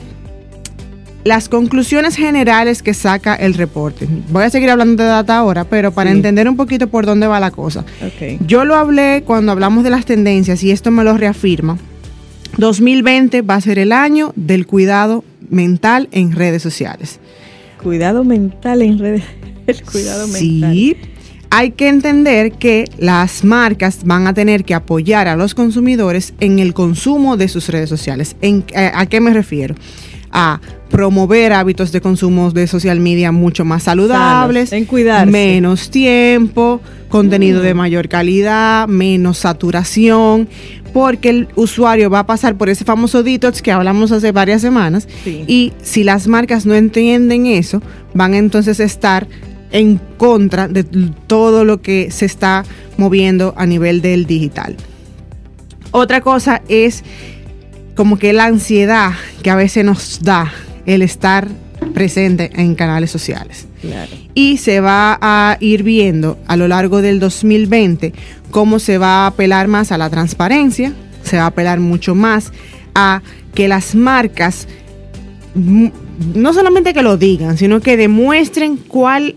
las 1.24 1.48
conclusiones 1.48 2.16
generales 2.16 2.82
que 2.82 2.94
saca 2.94 3.35
el 3.35 3.54
reporte. 3.54 4.08
Voy 4.30 4.44
a 4.44 4.50
seguir 4.50 4.70
hablando 4.70 5.02
de 5.02 5.08
data 5.08 5.37
ahora, 5.37 5.64
pero 5.64 5.92
para 5.92 6.11
entender 6.11 6.48
un 6.48 6.56
poquito 6.56 6.88
por 6.88 7.06
dónde 7.06 7.26
va 7.26 7.40
la 7.40 7.50
cosa. 7.50 7.85
Yo 8.46 8.64
lo 8.64 8.74
hablé 8.74 9.22
cuando 9.24 9.52
hablamos 9.52 9.85
de 9.85 9.90
las 9.90 10.04
tendencias 10.04 10.62
y 10.62 10.70
esto 10.70 10.90
me 10.90 11.04
lo 11.04 11.16
reafirma. 11.16 11.78
2020 12.58 13.42
va 13.42 13.54
a 13.54 13.61
ser 13.61 13.78
el 13.78 13.92
año 13.92 14.32
del 14.37 14.66
cuidado 14.66 15.24
mental 15.48 16.08
en 16.12 16.32
redes 16.32 16.62
sociales. 16.62 17.18
Cuidado 17.82 18.24
mental 18.24 18.82
en 18.82 18.98
redes. 18.98 19.24
El 19.66 19.82
cuidado 19.85 20.26
mental. 20.26 20.72
Sí. 20.72 20.96
Hay 21.50 21.72
que 21.72 21.88
entender 21.88 22.52
que 22.52 22.87
las 22.98 23.44
marcas 23.44 24.00
van 24.04 24.26
a 24.26 24.35
tener 24.35 24.64
que 24.64 24.74
apoyar 24.74 25.28
a 25.28 25.37
los 25.37 25.54
consumidores 25.54 26.35
en 26.40 26.58
el 26.58 26.72
consumo 26.74 27.37
de 27.37 27.46
sus 27.46 27.68
redes 27.68 27.90
sociales. 27.90 28.37
Eh, 28.40 28.62
¿A 28.74 29.06
qué 29.06 29.20
me 29.20 29.32
refiero? 29.32 29.74
A 30.33 30.61
promover 30.90 31.53
hábitos 31.53 31.92
de 31.92 32.01
consumo 32.01 32.51
de 32.51 32.66
social 32.66 33.01
media 33.01 33.33
mucho 33.33 33.64
más 33.64 33.85
saludables, 33.85 34.73
en 34.73 34.85
cuidar 34.85 35.27
menos 35.27 35.90
tiempo, 35.90 36.81
contenido 37.09 37.62
de 37.62 37.75
mm. 37.75 37.77
mayor 37.77 38.09
calidad, 38.09 38.88
menos 38.88 39.38
saturación, 39.38 40.49
porque 40.92 41.31
el 41.31 41.49
usuario 41.55 42.11
va 42.11 42.21
a 42.21 42.27
pasar 42.27 42.57
por 42.57 42.68
ese 42.68 42.85
famoso 42.85 43.23
detox 43.23 43.62
que 43.62 43.73
hablamos 43.73 44.12
hace 44.12 44.33
varias 44.33 44.61
semanas 44.61 45.09
y 45.25 45.73
si 45.83 46.05
las 46.05 46.29
marcas 46.29 46.66
no 46.66 46.75
entienden 46.75 47.47
eso, 47.47 47.83
van 48.14 48.35
entonces 48.35 48.79
a 48.81 48.85
estar 48.85 49.27
en 49.71 49.99
contra 50.18 50.68
de 50.68 50.85
todo 50.85 51.64
lo 51.64 51.81
que 51.81 52.11
se 52.11 52.27
está 52.27 52.64
moviendo 52.99 53.55
a 53.57 53.64
nivel 53.64 54.03
del 54.03 54.27
digital. 54.27 54.77
Otra 55.90 56.21
cosa 56.21 56.62
es 56.68 57.05
como 57.94 58.18
que 58.18 58.33
la 58.33 58.44
ansiedad 58.44 59.12
que 59.42 59.50
a 59.50 59.57
veces 59.57 59.85
nos 59.85 60.22
da 60.22 60.52
el 60.87 61.02
estar 61.02 61.48
presente 61.94 62.50
en 62.55 62.74
canales 62.74 63.11
sociales. 63.11 63.66
Y 64.35 64.59
se 64.59 64.81
va 64.81 65.18
a 65.20 65.57
ir 65.61 65.83
viendo 65.83 66.38
a 66.46 66.57
lo 66.57 66.68
largo 66.68 67.02
del 67.02 67.18
2020 67.18 68.12
cómo 68.50 68.78
se 68.78 68.98
va 68.98 69.24
a 69.24 69.26
apelar 69.28 69.66
más 69.68 69.92
a 69.92 69.98
la 69.98 70.09
transparencia, 70.09 70.92
se 71.22 71.37
va 71.37 71.44
a 71.44 71.46
apelar 71.46 71.81
mucho 71.81 72.14
más 72.14 72.52
a 72.94 73.22
que 73.55 73.68
las 73.68 73.94
marcas 73.94 74.68
no 75.55 76.55
solamente 76.55 76.94
que 76.94 77.02
lo 77.02 77.16
digan, 77.16 77.59
sino 77.59 77.81
que 77.81 77.96
demuestren 77.96 78.76
cuál, 78.76 79.35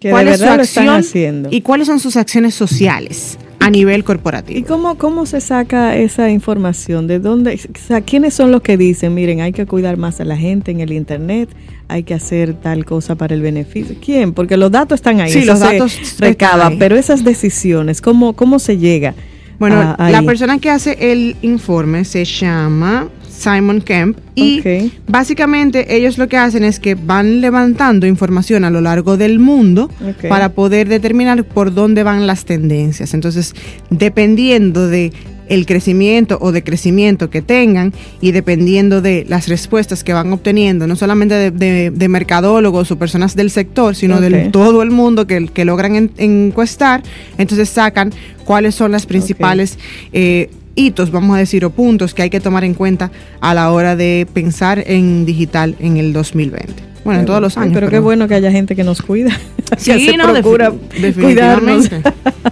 cuál 0.00 0.28
es 0.28 0.38
su 0.38 0.46
acción 0.46 1.02
y 1.50 1.60
cuáles 1.60 1.88
son 1.88 2.00
sus 2.00 2.16
acciones 2.16 2.54
sociales 2.54 3.38
a 3.62 3.70
nivel 3.70 4.04
corporativo. 4.04 4.58
¿Y 4.58 4.62
cómo, 4.62 4.96
cómo 4.96 5.26
se 5.26 5.40
saca 5.40 5.96
esa 5.96 6.30
información? 6.30 7.06
¿De 7.06 7.18
dónde? 7.18 7.58
O 7.90 8.02
¿quiénes 8.04 8.34
son 8.34 8.50
los 8.50 8.62
que 8.62 8.76
dicen, 8.76 9.14
miren, 9.14 9.40
hay 9.40 9.52
que 9.52 9.66
cuidar 9.66 9.96
más 9.96 10.20
a 10.20 10.24
la 10.24 10.36
gente 10.36 10.70
en 10.70 10.80
el 10.80 10.92
Internet, 10.92 11.48
hay 11.88 12.02
que 12.02 12.14
hacer 12.14 12.54
tal 12.54 12.84
cosa 12.84 13.14
para 13.14 13.34
el 13.34 13.42
beneficio? 13.42 13.96
¿Quién? 14.04 14.32
Porque 14.32 14.56
los 14.56 14.70
datos 14.70 14.96
están 14.96 15.20
ahí. 15.20 15.32
Sí, 15.32 15.44
los 15.44 15.60
datos 15.60 15.96
recaban, 16.18 16.78
pero 16.78 16.96
esas 16.96 17.24
decisiones, 17.24 18.00
¿cómo, 18.00 18.34
cómo 18.34 18.58
se 18.58 18.78
llega? 18.78 19.14
Bueno, 19.58 19.96
la 19.96 20.22
persona 20.22 20.58
que 20.58 20.70
hace 20.70 21.12
el 21.12 21.36
informe 21.42 22.04
se 22.04 22.24
llama 22.24 23.08
Simon 23.42 23.80
Kemp. 23.80 24.18
Y 24.34 24.62
básicamente 25.08 25.96
ellos 25.96 26.16
lo 26.16 26.28
que 26.28 26.36
hacen 26.36 26.64
es 26.64 26.80
que 26.80 26.94
van 26.94 27.40
levantando 27.40 28.06
información 28.06 28.64
a 28.64 28.70
lo 28.70 28.80
largo 28.80 29.16
del 29.16 29.38
mundo 29.38 29.90
para 30.28 30.50
poder 30.50 30.88
determinar 30.88 31.44
por 31.44 31.74
dónde 31.74 32.02
van 32.02 32.26
las 32.26 32.44
tendencias. 32.44 33.14
Entonces, 33.14 33.54
dependiendo 33.90 34.88
de 34.88 35.12
el 35.48 35.66
crecimiento 35.66 36.38
o 36.40 36.50
decrecimiento 36.50 37.28
que 37.28 37.42
tengan 37.42 37.92
y 38.22 38.32
dependiendo 38.32 39.02
de 39.02 39.26
las 39.28 39.48
respuestas 39.48 40.02
que 40.02 40.14
van 40.14 40.32
obteniendo, 40.32 40.86
no 40.86 40.96
solamente 40.96 41.50
de, 41.50 42.08
mercadólogos 42.08 42.90
o 42.90 42.98
personas 42.98 43.36
del 43.36 43.50
sector, 43.50 43.94
sino 43.94 44.20
de 44.20 44.48
todo 44.50 44.82
el 44.82 44.90
mundo 44.90 45.26
que, 45.26 45.48
que 45.48 45.66
logran 45.66 46.10
encuestar, 46.16 47.02
entonces 47.36 47.68
sacan 47.68 48.12
cuáles 48.44 48.74
son 48.74 48.92
las 48.92 49.04
principales 49.04 49.78
eh, 50.12 50.48
hitos, 50.74 51.10
vamos 51.10 51.36
a 51.36 51.38
decir, 51.38 51.64
o 51.64 51.70
puntos 51.70 52.14
que 52.14 52.22
hay 52.22 52.30
que 52.30 52.40
tomar 52.40 52.64
en 52.64 52.74
cuenta 52.74 53.10
a 53.40 53.54
la 53.54 53.70
hora 53.70 53.96
de 53.96 54.26
pensar 54.32 54.82
en 54.86 55.24
digital 55.26 55.76
en 55.78 55.96
el 55.96 56.12
2020. 56.12 56.92
Bueno, 57.04 57.20
en 57.20 57.26
todos 57.26 57.40
los 57.40 57.56
años. 57.58 57.74
pero, 57.74 57.88
qué 57.88 57.98
bueno 57.98 58.28
que 58.28 58.34
haya 58.34 58.50
gente 58.50 58.76
que 58.76 58.84
nos 58.84 59.02
cuida. 59.02 59.30
Sí, 59.78 60.14
no, 60.18 60.34
definitivamente. 60.34 62.02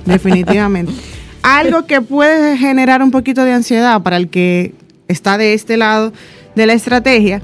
definitivamente. 0.07 0.91
Algo 1.43 1.85
que 1.85 2.01
puede 2.01 2.57
generar 2.57 3.03
un 3.03 3.11
poquito 3.11 3.45
de 3.45 3.53
ansiedad 3.53 4.03
para 4.03 4.17
el 4.17 4.29
que 4.29 4.73
está 5.07 5.37
de 5.37 5.53
este 5.53 5.77
lado 5.77 6.15
de 6.57 6.67
la 6.67 6.73
estrategia 6.73 7.43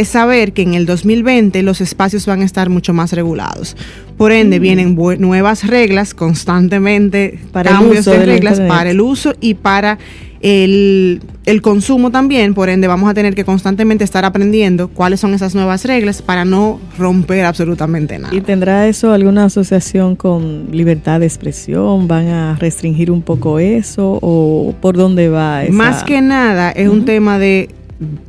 es 0.00 0.08
saber 0.08 0.52
que 0.52 0.62
en 0.62 0.74
el 0.74 0.84
2020 0.84 1.62
los 1.62 1.80
espacios 1.80 2.26
van 2.26 2.42
a 2.42 2.44
estar 2.44 2.68
mucho 2.68 2.92
más 2.92 3.12
regulados. 3.12 3.76
Por 4.18 4.30
ende, 4.30 4.58
mm. 4.58 4.62
vienen 4.62 4.94
nuevas 5.18 5.66
reglas 5.66 6.12
constantemente, 6.12 7.38
para 7.50 7.70
cambios 7.70 8.04
de 8.04 8.24
reglas 8.24 8.60
para 8.60 8.90
el 8.90 9.00
uso 9.00 9.34
y 9.40 9.54
para 9.54 9.98
el, 10.40 11.20
consumo 11.62 12.10
también. 12.10 12.52
Por 12.52 12.68
ende, 12.68 12.86
vamos 12.88 13.08
a 13.08 13.14
tener 13.14 13.34
que 13.34 13.44
constantemente 13.44 14.04
estar 14.04 14.26
aprendiendo 14.26 14.88
cuáles 14.88 15.20
son 15.20 15.32
esas 15.32 15.54
nuevas 15.54 15.84
reglas 15.86 16.20
para 16.20 16.44
no 16.44 16.78
romper 16.98 17.46
absolutamente 17.46 18.18
nada. 18.18 18.34
¿Y 18.34 18.42
tendrá 18.42 18.86
eso 18.88 19.12
alguna 19.12 19.46
asociación 19.46 20.14
con 20.14 20.68
libertad 20.72 21.20
de 21.20 21.26
expresión? 21.26 22.06
¿Van 22.06 22.28
a 22.28 22.56
restringir 22.56 23.10
un 23.10 23.22
poco 23.22 23.58
eso 23.58 24.18
o 24.20 24.74
por 24.80 24.96
dónde 24.96 25.30
va? 25.30 25.62
Más 25.70 26.04
que 26.04 26.20
nada 26.20 26.70
es 26.70 26.88
un 26.88 27.06
tema 27.06 27.38
de 27.38 27.70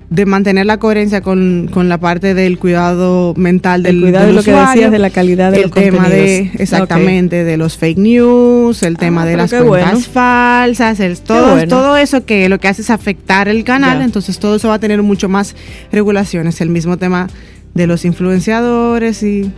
de 0.09 0.25
mantener 0.25 0.65
la 0.65 0.77
coherencia 0.77 1.21
con, 1.21 1.69
la 1.73 1.97
parte 1.97 2.33
del 2.33 2.57
cuidado 2.57 3.33
mental 3.35 3.83
del, 3.83 3.97
el 3.97 4.01
cuidado 4.03 4.27
de 4.27 4.33
lo 4.33 4.43
que 4.43 4.51
decías 4.53 4.91
de 4.91 4.99
la 4.99 5.09
calidad 5.09 5.51
del 5.51 5.71
tema 5.71 6.07
de 6.07 6.51
exactamente 6.57 7.43
de 7.43 7.57
los 7.57 7.77
fake 7.77 7.97
news 7.97 8.81
el 8.83 8.97
tema 8.97 9.23
ah, 9.23 9.25
de 9.25 9.35
las 9.35 9.53
cuentas 9.53 10.07
falsas 10.07 11.01
el, 11.01 11.19
todo 11.19 11.67
todo 11.67 11.97
eso 11.97 12.23
que 12.25 12.47
lo 12.47 12.59
que 12.59 12.69
hace 12.69 12.81
es 12.81 12.89
afectar 12.89 13.49
el 13.49 13.65
canal 13.65 14.01
entonces 14.01 14.39
todo 14.39 14.55
eso 14.55 14.69
va 14.69 14.75
a 14.75 14.79
tener 14.79 15.03
mucho 15.03 15.27
más 15.29 15.55
regulaciones. 15.91 16.61
El 16.61 16.69
mismo 16.69 16.97
tema 16.97 17.27
de 17.73 17.87
los 17.87 18.05
influenciadores 18.05 19.23
y 19.23 19.51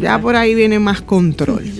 ya 0.00 0.18
por 0.18 0.36
ahí 0.36 0.54
viene 0.54 0.78
más 0.78 1.02
control. 1.02 1.64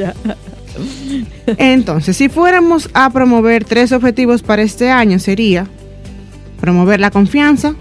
Entonces 1.59 2.17
si 2.17 2.29
fuéramos 2.29 2.89
a 2.95 3.11
promover 3.11 3.65
tres 3.65 3.93
objetivos 3.93 4.43
para 4.43 4.63
este 4.63 4.91
año 4.91 5.19
sería 5.19 5.67
promover 6.63 7.01
la 7.01 7.11
confianza, 7.11 7.75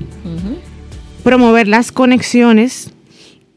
promover 1.24 1.67
las 1.67 1.91
conexiones 1.91 2.91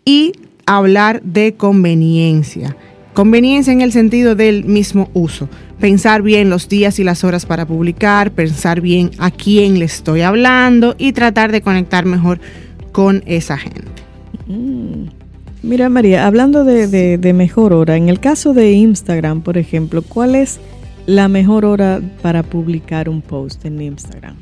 y 0.04 0.32
hablar 0.66 1.22
de 1.22 1.54
conveniencia. 1.54 2.76
Conveniencia 3.14 3.72
en 3.72 3.80
el 3.80 3.90
sentido 3.90 4.34
del 4.34 4.66
mismo 4.66 5.08
uso. 5.14 5.48
Pensar 5.80 6.20
bien 6.20 6.50
los 6.50 6.68
días 6.68 6.98
y 6.98 7.04
las 7.04 7.24
horas 7.24 7.46
para 7.46 7.64
publicar, 7.64 8.32
pensar 8.32 8.82
bien 8.82 9.12
a 9.16 9.30
quién 9.30 9.78
le 9.78 9.86
estoy 9.86 10.20
hablando 10.20 10.94
y 10.98 11.12
tratar 11.12 11.52
de 11.52 11.62
conectar 11.62 12.04
mejor 12.04 12.38
con 12.92 13.22
esa 13.24 13.56
gente. 13.56 14.02
Mm. 14.46 15.04
Mira 15.62 15.88
María, 15.88 16.26
hablando 16.26 16.64
de, 16.64 17.16
de 17.16 17.32
mejor 17.32 17.72
hora, 17.72 17.96
en 17.96 18.10
el 18.10 18.20
caso 18.20 18.52
de 18.52 18.72
Instagram, 18.72 19.40
por 19.40 19.56
ejemplo, 19.56 20.02
¿cuál 20.02 20.34
es 20.34 20.60
la 21.06 21.28
mejor 21.28 21.64
hora 21.64 22.02
para 22.20 22.42
publicar 22.42 23.08
un 23.08 23.22
post 23.22 23.64
en 23.64 23.80
Instagram? 23.80 24.36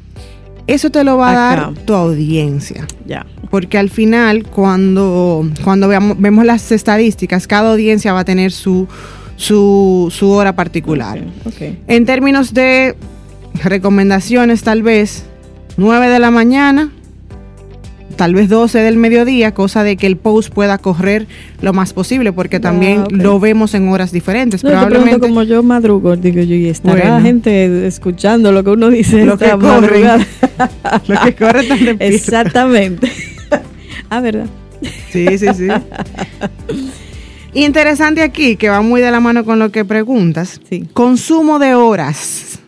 Eso 0.67 0.91
te 0.91 1.05
lo 1.05 1.17
va 1.17 1.31
a 1.31 1.35
dar 1.35 1.75
tu 1.85 1.95
audiencia. 1.95 2.87
Ya. 3.07 3.27
Porque 3.51 3.79
al 3.79 3.91
final, 3.91 4.45
cuando, 4.45 5.49
cuando 5.65 5.89
veamos, 5.89 6.21
vemos 6.21 6.45
las 6.45 6.71
estadísticas, 6.73 7.47
cada 7.47 7.73
audiencia 7.73 8.13
va 8.13 8.21
a 8.21 8.25
tener 8.25 8.53
su, 8.53 8.87
su, 9.37 10.11
hora 10.23 10.55
particular. 10.55 11.23
En 11.89 12.07
términos 12.07 12.55
de 12.55 12.97
recomendaciones, 13.63 14.63
tal 14.63 14.83
vez 14.83 15.25
9 15.77 16.09
de 16.09 16.19
la 16.19 16.31
mañana 16.31 16.93
tal 18.13 18.35
vez 18.35 18.49
12 18.49 18.79
del 18.79 18.97
mediodía, 18.97 19.53
cosa 19.53 19.83
de 19.83 19.97
que 19.97 20.07
el 20.07 20.17
post 20.17 20.53
pueda 20.53 20.79
correr 20.79 21.27
lo 21.61 21.73
más 21.73 21.93
posible, 21.93 22.33
porque 22.33 22.61
también 22.61 23.01
ah, 23.01 23.09
lo 23.11 23.41
vemos 23.41 23.75
en 23.75 23.89
horas 23.89 24.13
diferentes. 24.13 24.63
No, 24.63 24.71
Probablemente 24.71 25.21
como 25.21 25.43
yo 25.43 25.63
madrugo, 25.63 26.17
digo 26.17 26.43
yo, 26.43 26.55
y 26.55 26.69
estará 26.69 27.21
gente 27.21 27.87
escuchando 27.87 28.53
lo 28.53 28.63
que 28.65 28.71
uno 28.71 28.89
dice. 28.91 29.25
Lo 29.25 29.39
que 29.39 29.51
corre. 29.51 30.03
lo 31.07 31.21
que 31.21 31.35
corre 31.35 31.65
tan 31.65 31.97
Exactamente. 32.01 33.11
ah, 34.11 34.21
¿verdad? 34.21 34.47
Sí, 35.11 35.27
sí, 35.39 35.47
sí. 35.55 35.69
Interesante 37.55 38.23
aquí, 38.23 38.57
que 38.57 38.69
va 38.69 38.81
muy 38.83 39.01
de 39.01 39.11
la 39.11 39.21
mano 39.21 39.45
con 39.45 39.59
lo 39.59 39.71
que 39.71 39.85
preguntas. 39.85 40.61
Sí. 40.69 40.89
Consumo 40.93 41.59
de 41.59 41.75
horas. 41.75 42.59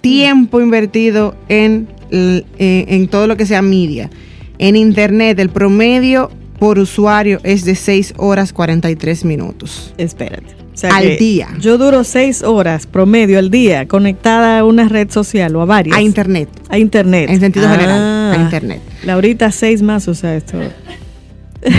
Tiempo 0.00 0.60
invertido 0.60 1.34
en, 1.48 1.88
en, 2.10 2.44
en 2.58 3.08
todo 3.08 3.26
lo 3.26 3.36
que 3.36 3.46
sea 3.46 3.62
media. 3.62 4.10
En 4.58 4.76
Internet 4.76 5.38
el 5.38 5.50
promedio 5.50 6.30
por 6.58 6.78
usuario 6.78 7.40
es 7.44 7.64
de 7.64 7.74
6 7.74 8.14
horas 8.16 8.52
43 8.52 9.24
minutos. 9.24 9.94
Espérate. 9.96 10.56
al 10.90 11.16
día. 11.16 11.48
Yo 11.60 11.78
duro 11.78 12.04
6 12.04 12.42
horas 12.42 12.86
promedio 12.86 13.38
al 13.38 13.50
día 13.50 13.86
conectada 13.86 14.58
a 14.58 14.64
una 14.64 14.88
red 14.88 15.10
social 15.10 15.54
o 15.56 15.62
a 15.62 15.64
varias. 15.64 15.96
A 15.96 16.02
Internet. 16.02 16.48
A 16.68 16.78
Internet. 16.78 17.30
En 17.30 17.40
sentido 17.40 17.68
general. 17.68 18.00
A 18.00 18.32
ah. 18.32 18.36
Internet. 18.36 18.80
Laurita, 19.04 19.52
6 19.52 19.82
más, 19.82 20.08
o 20.08 20.14
sea, 20.14 20.36
esto. 20.36 20.58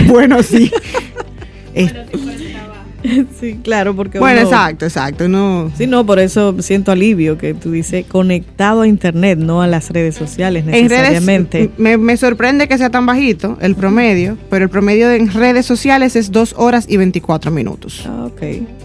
Bueno, 0.08 0.42
sí. 0.42 0.70
sí, 3.40 3.58
claro, 3.62 3.94
porque. 3.94 4.18
Bueno, 4.18 4.40
exacto, 4.40 4.84
exacto. 4.84 5.28
No. 5.28 5.70
Sí, 5.76 5.86
no, 5.86 6.04
por 6.04 6.18
eso 6.18 6.54
siento 6.60 6.92
alivio 6.92 7.38
que 7.38 7.54
tú 7.54 7.70
dices 7.70 8.04
conectado 8.06 8.82
a 8.82 8.86
Internet, 8.86 9.38
no 9.38 9.62
a 9.62 9.66
las 9.66 9.90
redes 9.90 10.14
sociales 10.14 10.64
necesariamente. 10.64 11.70
me, 11.78 12.16
sorprende 12.16 12.68
que 12.68 12.76
sea 12.78 12.90
tan 12.90 13.06
bajito 13.06 13.56
el 13.60 13.74
promedio, 13.74 14.36
pero 14.48 14.64
el 14.64 14.70
promedio 14.70 15.10
en 15.10 15.32
redes 15.32 15.66
sociales 15.66 16.16
es 16.16 16.30
2 16.30 16.54
horas 16.56 16.86
y 16.88 16.96
24 16.96 17.50
minutos. 17.50 18.04
Ah, 18.06 18.26
ok. 18.26 18.40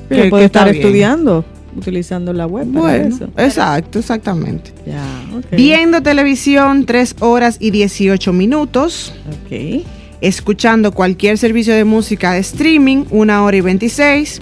Que, 0.09 0.29
puede 0.29 0.45
estar 0.45 0.67
estudiando 0.67 1.45
utilizando 1.77 2.31
la 2.31 2.47
web 2.47 2.67
bueno, 2.67 3.09
eso. 3.09 3.27
Exacto, 3.35 3.99
exactamente. 3.99 4.71
Ya, 4.85 5.03
Viendo 5.51 6.01
televisión 6.01 6.85
3 6.85 7.17
horas 7.19 7.57
y 7.59 7.71
18 7.71 8.31
minutos. 8.31 9.13
Ok 9.43 9.85
escuchando 10.21 10.91
cualquier 10.91 11.37
servicio 11.37 11.73
de 11.73 11.83
música 11.83 12.33
de 12.33 12.39
streaming, 12.39 13.05
una 13.09 13.43
hora 13.43 13.57
y 13.57 13.61
26. 13.61 14.41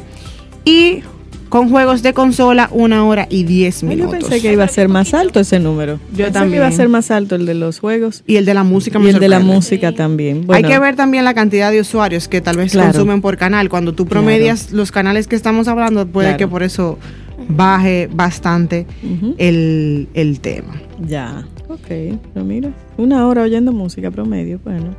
Y 0.65 1.01
con 1.53 1.69
juegos 1.69 2.01
de 2.01 2.13
consola, 2.13 2.67
una 2.71 3.05
hora 3.05 3.27
y 3.29 3.43
10 3.43 3.83
minutos. 3.83 4.11
Yo 4.11 4.19
pensé 4.19 4.41
que 4.41 4.51
iba 4.51 4.63
a 4.63 4.67
ser 4.67 4.89
más 4.89 5.13
alto 5.13 5.39
ese 5.39 5.59
número. 5.59 5.99
Yo 6.15 6.31
también. 6.31 6.49
Que 6.49 6.55
iba 6.57 6.65
a 6.65 6.71
ser 6.71 6.89
más 6.89 7.11
alto 7.11 7.35
el 7.35 7.45
de 7.45 7.53
los 7.53 7.77
juegos. 7.77 8.23
Y 8.25 8.37
el 8.37 8.45
de 8.45 8.55
la 8.55 8.63
música 8.63 8.99
Y 8.99 9.09
el 9.09 9.19
de 9.19 9.29
la 9.29 9.39
música 9.39 9.91
también. 9.91 10.47
Hay 10.49 10.63
que 10.63 10.79
ver 10.79 10.95
también 10.95 11.25
la 11.25 11.35
cantidad 11.35 11.71
de 11.71 11.81
usuarios 11.81 12.27
que 12.27 12.41
tal 12.41 12.57
vez 12.57 12.75
consumen 12.75 13.21
por 13.21 13.37
canal. 13.37 13.69
Cuando 13.69 13.93
tú 13.93 14.07
promedias 14.07 14.71
los 14.71 14.91
canales 14.91 15.27
que 15.27 15.35
estamos 15.35 15.67
hablando, 15.67 16.07
puede 16.07 16.37
que 16.37 16.47
por 16.47 16.63
eso 16.63 16.97
baje 17.49 18.09
bastante 18.11 18.87
el, 19.37 20.07
el 20.15 20.39
tema. 20.39 20.81
Ya, 21.07 21.45
ok. 21.69 22.17
Pero 22.33 22.45
mira, 22.45 22.71
una 22.97 23.27
hora 23.27 23.43
oyendo 23.43 23.71
música 23.71 24.09
promedio, 24.09 24.59
bueno. 24.63 24.95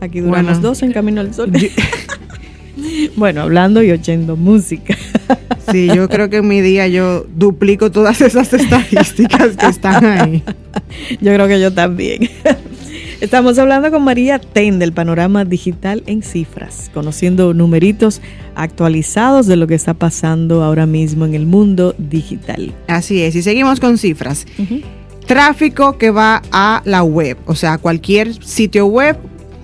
Aquí 0.00 0.20
duramos 0.20 0.60
dos 0.60 0.82
en 0.82 0.92
Camino 0.92 1.20
al 1.20 1.32
Sol. 1.34 1.52
bueno, 3.16 3.42
hablando 3.42 3.82
y 3.82 3.90
oyendo 3.90 4.36
música. 4.36 4.96
sí, 5.70 5.88
yo 5.94 6.08
creo 6.08 6.28
que 6.30 6.38
en 6.38 6.48
mi 6.48 6.60
día 6.60 6.86
yo 6.88 7.26
duplico 7.34 7.90
todas 7.90 8.20
esas 8.20 8.52
estadísticas 8.52 9.56
que 9.56 9.66
están 9.66 10.04
ahí. 10.04 10.42
Yo 11.20 11.32
creo 11.32 11.48
que 11.48 11.60
yo 11.60 11.72
también. 11.72 12.28
Estamos 13.20 13.58
hablando 13.58 13.90
con 13.90 14.04
María 14.04 14.38
Ten 14.38 14.78
del 14.78 14.92
panorama 14.92 15.46
digital 15.46 16.02
en 16.06 16.22
cifras, 16.22 16.90
conociendo 16.92 17.54
numeritos 17.54 18.20
actualizados 18.54 19.46
de 19.46 19.56
lo 19.56 19.66
que 19.66 19.74
está 19.74 19.94
pasando 19.94 20.62
ahora 20.62 20.84
mismo 20.84 21.24
en 21.24 21.34
el 21.34 21.46
mundo 21.46 21.94
digital. 21.96 22.74
Así 22.88 23.22
es, 23.22 23.34
y 23.34 23.42
seguimos 23.42 23.80
con 23.80 23.96
cifras. 23.96 24.46
Tráfico 25.26 25.96
que 25.96 26.10
va 26.10 26.42
a 26.52 26.82
la 26.84 27.02
web, 27.02 27.38
o 27.46 27.54
sea, 27.54 27.78
cualquier 27.78 28.34
sitio 28.44 28.86
web 28.86 29.16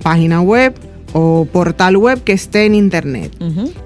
página 0.03 0.41
web 0.41 0.75
o 1.15 1.47
portal 1.51 1.97
web 1.97 2.23
que 2.23 2.33
esté 2.33 2.65
en 2.67 2.75
internet. 2.75 3.33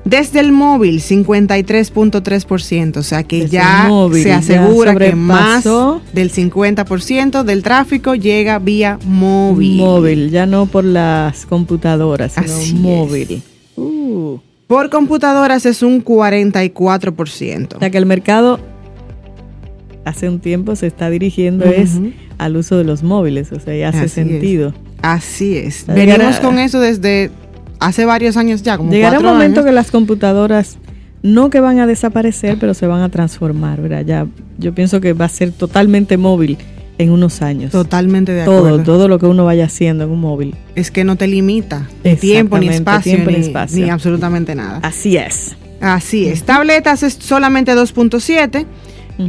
Desde 0.04 0.40
el 0.40 0.52
móvil, 0.52 1.00
53.3%, 1.00 2.96
o 2.96 3.02
sea 3.02 3.24
que 3.24 3.48
ya 3.48 3.90
se 4.12 4.32
asegura 4.32 4.94
que 4.94 5.14
más 5.14 5.64
del 6.12 6.32
50% 6.32 7.42
del 7.42 7.62
tráfico 7.62 8.14
llega 8.14 8.58
vía 8.58 8.98
móvil. 9.04 9.78
Móvil, 9.78 10.30
ya 10.30 10.46
no 10.46 10.66
por 10.66 10.84
las 10.84 11.46
computadoras, 11.46 12.34
sino 12.34 12.80
móvil. 12.80 13.42
Uh. 13.76 14.38
Por 14.66 14.90
computadoras 14.90 15.64
es 15.66 15.82
un 15.82 16.04
44%. 16.04 17.76
O 17.76 17.78
sea 17.78 17.90
que 17.90 17.98
el 17.98 18.06
mercado 18.06 18.58
hace 20.04 20.28
un 20.28 20.40
tiempo 20.40 20.76
se 20.76 20.86
está 20.86 21.10
dirigiendo 21.10 21.64
es 21.64 21.92
al 22.38 22.56
uso 22.56 22.76
de 22.76 22.84
los 22.84 23.02
móviles, 23.02 23.50
o 23.52 23.60
sea, 23.60 23.76
ya 23.76 23.88
hace 23.88 24.08
sentido. 24.08 24.72
Así 25.12 25.56
es. 25.56 25.86
Venimos 25.86 26.40
con 26.40 26.58
eso 26.58 26.80
desde 26.80 27.30
hace 27.78 28.04
varios 28.04 28.36
años 28.36 28.62
ya, 28.62 28.76
como 28.76 28.90
Llegará 28.90 29.18
un 29.18 29.24
momento 29.24 29.64
que 29.64 29.72
las 29.72 29.90
computadoras 29.90 30.78
no 31.22 31.50
que 31.50 31.60
van 31.60 31.78
a 31.78 31.86
desaparecer, 31.86 32.58
pero 32.58 32.74
se 32.74 32.86
van 32.86 33.02
a 33.02 33.08
transformar, 33.08 33.80
¿verdad? 33.80 34.04
Ya 34.04 34.26
yo 34.58 34.74
pienso 34.74 35.00
que 35.00 35.12
va 35.12 35.26
a 35.26 35.28
ser 35.28 35.52
totalmente 35.52 36.16
móvil 36.16 36.58
en 36.98 37.10
unos 37.10 37.42
años. 37.42 37.70
Totalmente 37.72 38.32
de 38.32 38.42
acuerdo. 38.42 38.62
Todo, 38.62 38.82
todo 38.82 39.08
lo 39.08 39.18
que 39.18 39.26
uno 39.26 39.44
vaya 39.44 39.66
haciendo 39.66 40.04
en 40.04 40.10
un 40.10 40.20
móvil. 40.20 40.54
Es 40.74 40.90
que 40.90 41.04
no 41.04 41.16
te 41.16 41.28
limita 41.28 41.88
tiempo, 42.20 42.58
ni 42.58 42.68
espacio, 42.68 43.18
ni, 43.18 43.34
espacio. 43.34 43.84
ni 43.84 43.90
absolutamente 43.90 44.54
nada. 44.54 44.80
Así 44.82 45.16
es. 45.16 45.56
Así 45.80 46.26
es. 46.26 46.42
Tabletas 46.42 47.02
es 47.02 47.14
solamente 47.14 47.74
2.7, 47.74 48.66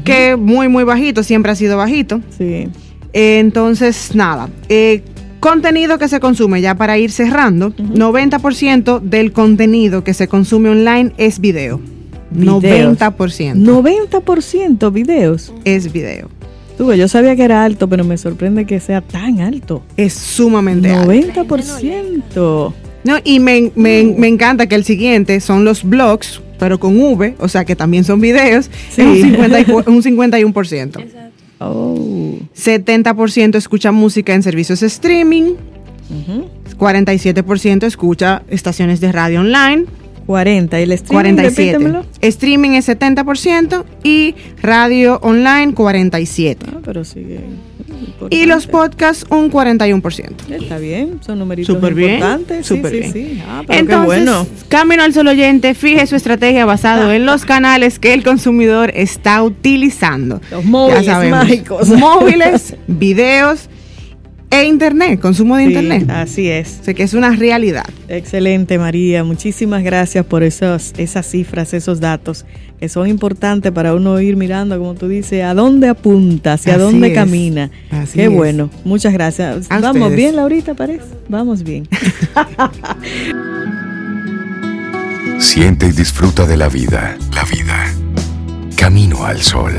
que 0.03 0.35
muy, 0.37 0.69
muy 0.69 0.85
bajito, 0.85 1.21
siempre 1.23 1.51
ha 1.51 1.55
sido 1.55 1.77
bajito. 1.77 2.21
Sí. 2.35 2.69
entonces, 3.13 4.15
nada. 4.15 4.49
Eh, 4.69 5.03
contenido 5.39 5.97
que 5.97 6.07
se 6.07 6.19
consume, 6.19 6.61
ya 6.61 6.75
para 6.75 6.97
ir 6.97 7.11
cerrando, 7.11 7.71
90% 7.71 9.01
del 9.01 9.31
contenido 9.31 10.03
que 10.03 10.13
se 10.13 10.27
consume 10.27 10.69
online 10.69 11.13
es 11.17 11.39
video. 11.39 11.79
videos. 12.31 12.97
90%. 12.97 13.55
90% 13.55 14.91
videos. 14.91 15.53
Es 15.63 15.91
video. 15.91 16.29
yo 16.77 17.07
sabía 17.07 17.35
que 17.35 17.43
era 17.43 17.63
alto, 17.63 17.87
pero 17.87 18.03
me 18.03 18.17
sorprende 18.17 18.65
que 18.65 18.79
sea 18.79 19.01
tan 19.01 19.39
alto. 19.39 19.83
Es 19.95 20.13
sumamente 20.13 20.89
90%. 20.89 21.37
alto. 21.37 22.73
90%. 22.73 22.73
No, 23.03 23.15
y 23.23 23.39
me, 23.39 23.71
encanta 24.27 24.67
que 24.67 24.75
el 24.75 24.83
siguiente 24.83 25.39
son 25.39 25.63
los 25.63 25.83
blogs, 25.83 26.41
pero 26.59 26.77
con 26.77 26.99
V, 26.99 27.35
o 27.39 27.47
sea 27.47 27.63
que 27.63 27.75
también 27.75 28.03
son 28.03 28.19
videos, 28.19 28.69
sí. 28.89 29.01
un, 29.01 29.21
50 29.21 29.57
un 29.89 30.03
51%. 30.03 31.26
Oh. 31.59 32.39
70% 32.55 33.55
escucha 33.55 33.91
música 33.91 34.33
en 34.33 34.43
servicios 34.43 34.83
streaming. 34.83 35.55
47% 36.77 37.83
escucha 37.83 38.43
estaciones 38.49 39.01
de 39.01 39.11
radio 39.11 39.41
online. 39.41 39.85
40. 40.27 40.79
¿Y 40.79 40.83
el 40.83 40.91
streaming? 40.91 41.35
47. 41.35 41.99
Streaming 42.21 42.71
es 42.71 42.89
70% 42.89 43.83
y 44.03 44.35
radio 44.61 45.19
online 45.23 45.73
47. 45.73 46.65
Ah, 46.69 46.77
pero 46.83 47.03
sigue. 47.03 47.39
Y 48.29 48.45
los 48.45 48.67
podcasts 48.67 49.25
un 49.29 49.49
41%. 49.49 50.51
Está 50.51 50.77
bien, 50.77 51.19
son 51.25 51.39
numeritos 51.39 51.73
super 51.75 51.97
importantes. 51.97 52.67
Súper 52.67 52.91
bien. 52.91 53.13
Sí, 53.13 53.27
sí. 53.35 53.43
Ah, 53.47 53.63
Entonces, 53.69 54.05
bueno. 54.05 54.45
Camino 54.67 55.03
al 55.03 55.13
solo 55.13 55.31
oyente, 55.31 55.73
fije 55.73 56.05
su 56.05 56.15
estrategia 56.15 56.65
basado 56.65 57.11
en 57.13 57.25
los 57.25 57.45
canales 57.45 57.97
que 57.97 58.13
el 58.13 58.23
consumidor 58.23 58.91
está 58.93 59.41
utilizando. 59.41 60.41
Los 60.51 60.65
móviles 60.65 61.07
mágicos. 61.31 61.89
Móviles, 61.89 62.75
videos 62.87 63.69
e 64.49 64.65
internet, 64.65 65.19
consumo 65.19 65.57
de 65.57 65.65
internet. 65.65 66.09
Así 66.09 66.49
es. 66.49 66.79
Sé 66.81 66.95
que 66.95 67.03
es 67.03 67.13
una 67.13 67.31
realidad. 67.31 67.85
Excelente, 68.07 68.77
María. 68.77 69.23
Muchísimas 69.23 69.83
gracias 69.83 70.25
por 70.25 70.43
esos, 70.43 70.93
esas 70.97 71.29
cifras, 71.29 71.73
esos 71.73 71.99
datos 71.99 72.45
que 72.79 72.89
son 72.89 73.07
importantes 73.07 73.71
para 73.71 73.95
uno 73.95 74.19
ir 74.21 74.35
mirando, 74.35 74.77
como 74.77 74.93
tú 74.93 75.07
dices, 75.07 75.43
a 75.43 75.53
dónde 75.53 75.89
apunta, 75.89 76.53
hacia 76.53 76.77
dónde 76.77 77.13
camina. 77.13 77.71
Qué 78.13 78.27
bueno. 78.27 78.69
Muchas 78.83 79.13
gracias. 79.13 79.67
Vamos 79.69 80.13
bien, 80.13 80.35
Laurita, 80.35 80.75
parece. 80.75 81.05
Vamos 81.27 81.63
bien. 81.63 81.87
Siente 85.39 85.87
y 85.87 85.91
disfruta 85.91 86.45
de 86.45 86.57
la 86.57 86.69
vida. 86.69 87.17
La 87.33 87.43
vida. 87.45 87.85
Camino 88.75 89.25
al 89.25 89.41
sol. 89.41 89.73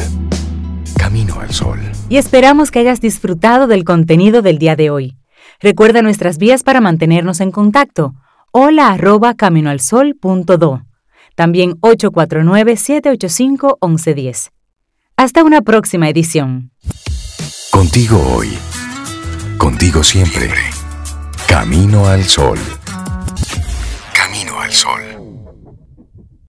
Camino 0.97 1.41
al 1.41 1.53
sol. 1.53 1.81
Y 2.09 2.17
esperamos 2.17 2.71
que 2.71 2.79
hayas 2.79 3.01
disfrutado 3.01 3.67
del 3.67 3.83
contenido 3.85 4.43
del 4.43 4.59
día 4.59 4.77
de 4.77 4.91
hoy. 4.91 5.17
Recuerda 5.61 6.03
nuestras 6.03 6.39
vías 6.39 6.63
para 6.63 6.81
mantenernos 6.81 7.41
en 7.41 7.51
contacto. 7.51 8.15
Hola 8.53 8.91
arroba 8.91 9.35
caminoalsol.do. 9.35 10.83
También 11.35 11.73
849-785-1110. 11.81 14.51
Hasta 15.17 15.43
una 15.45 15.63
próxima 15.63 16.09
edición. 16.09 16.71
Contigo 17.71 18.21
hoy. 18.35 18.51
Contigo 19.57 20.03
siempre. 20.03 20.51
Camino 21.49 22.07
al 22.07 22.25
sol. 22.25 22.59
Camino 24.13 24.61
al 24.61 24.73
sol. 24.73 25.18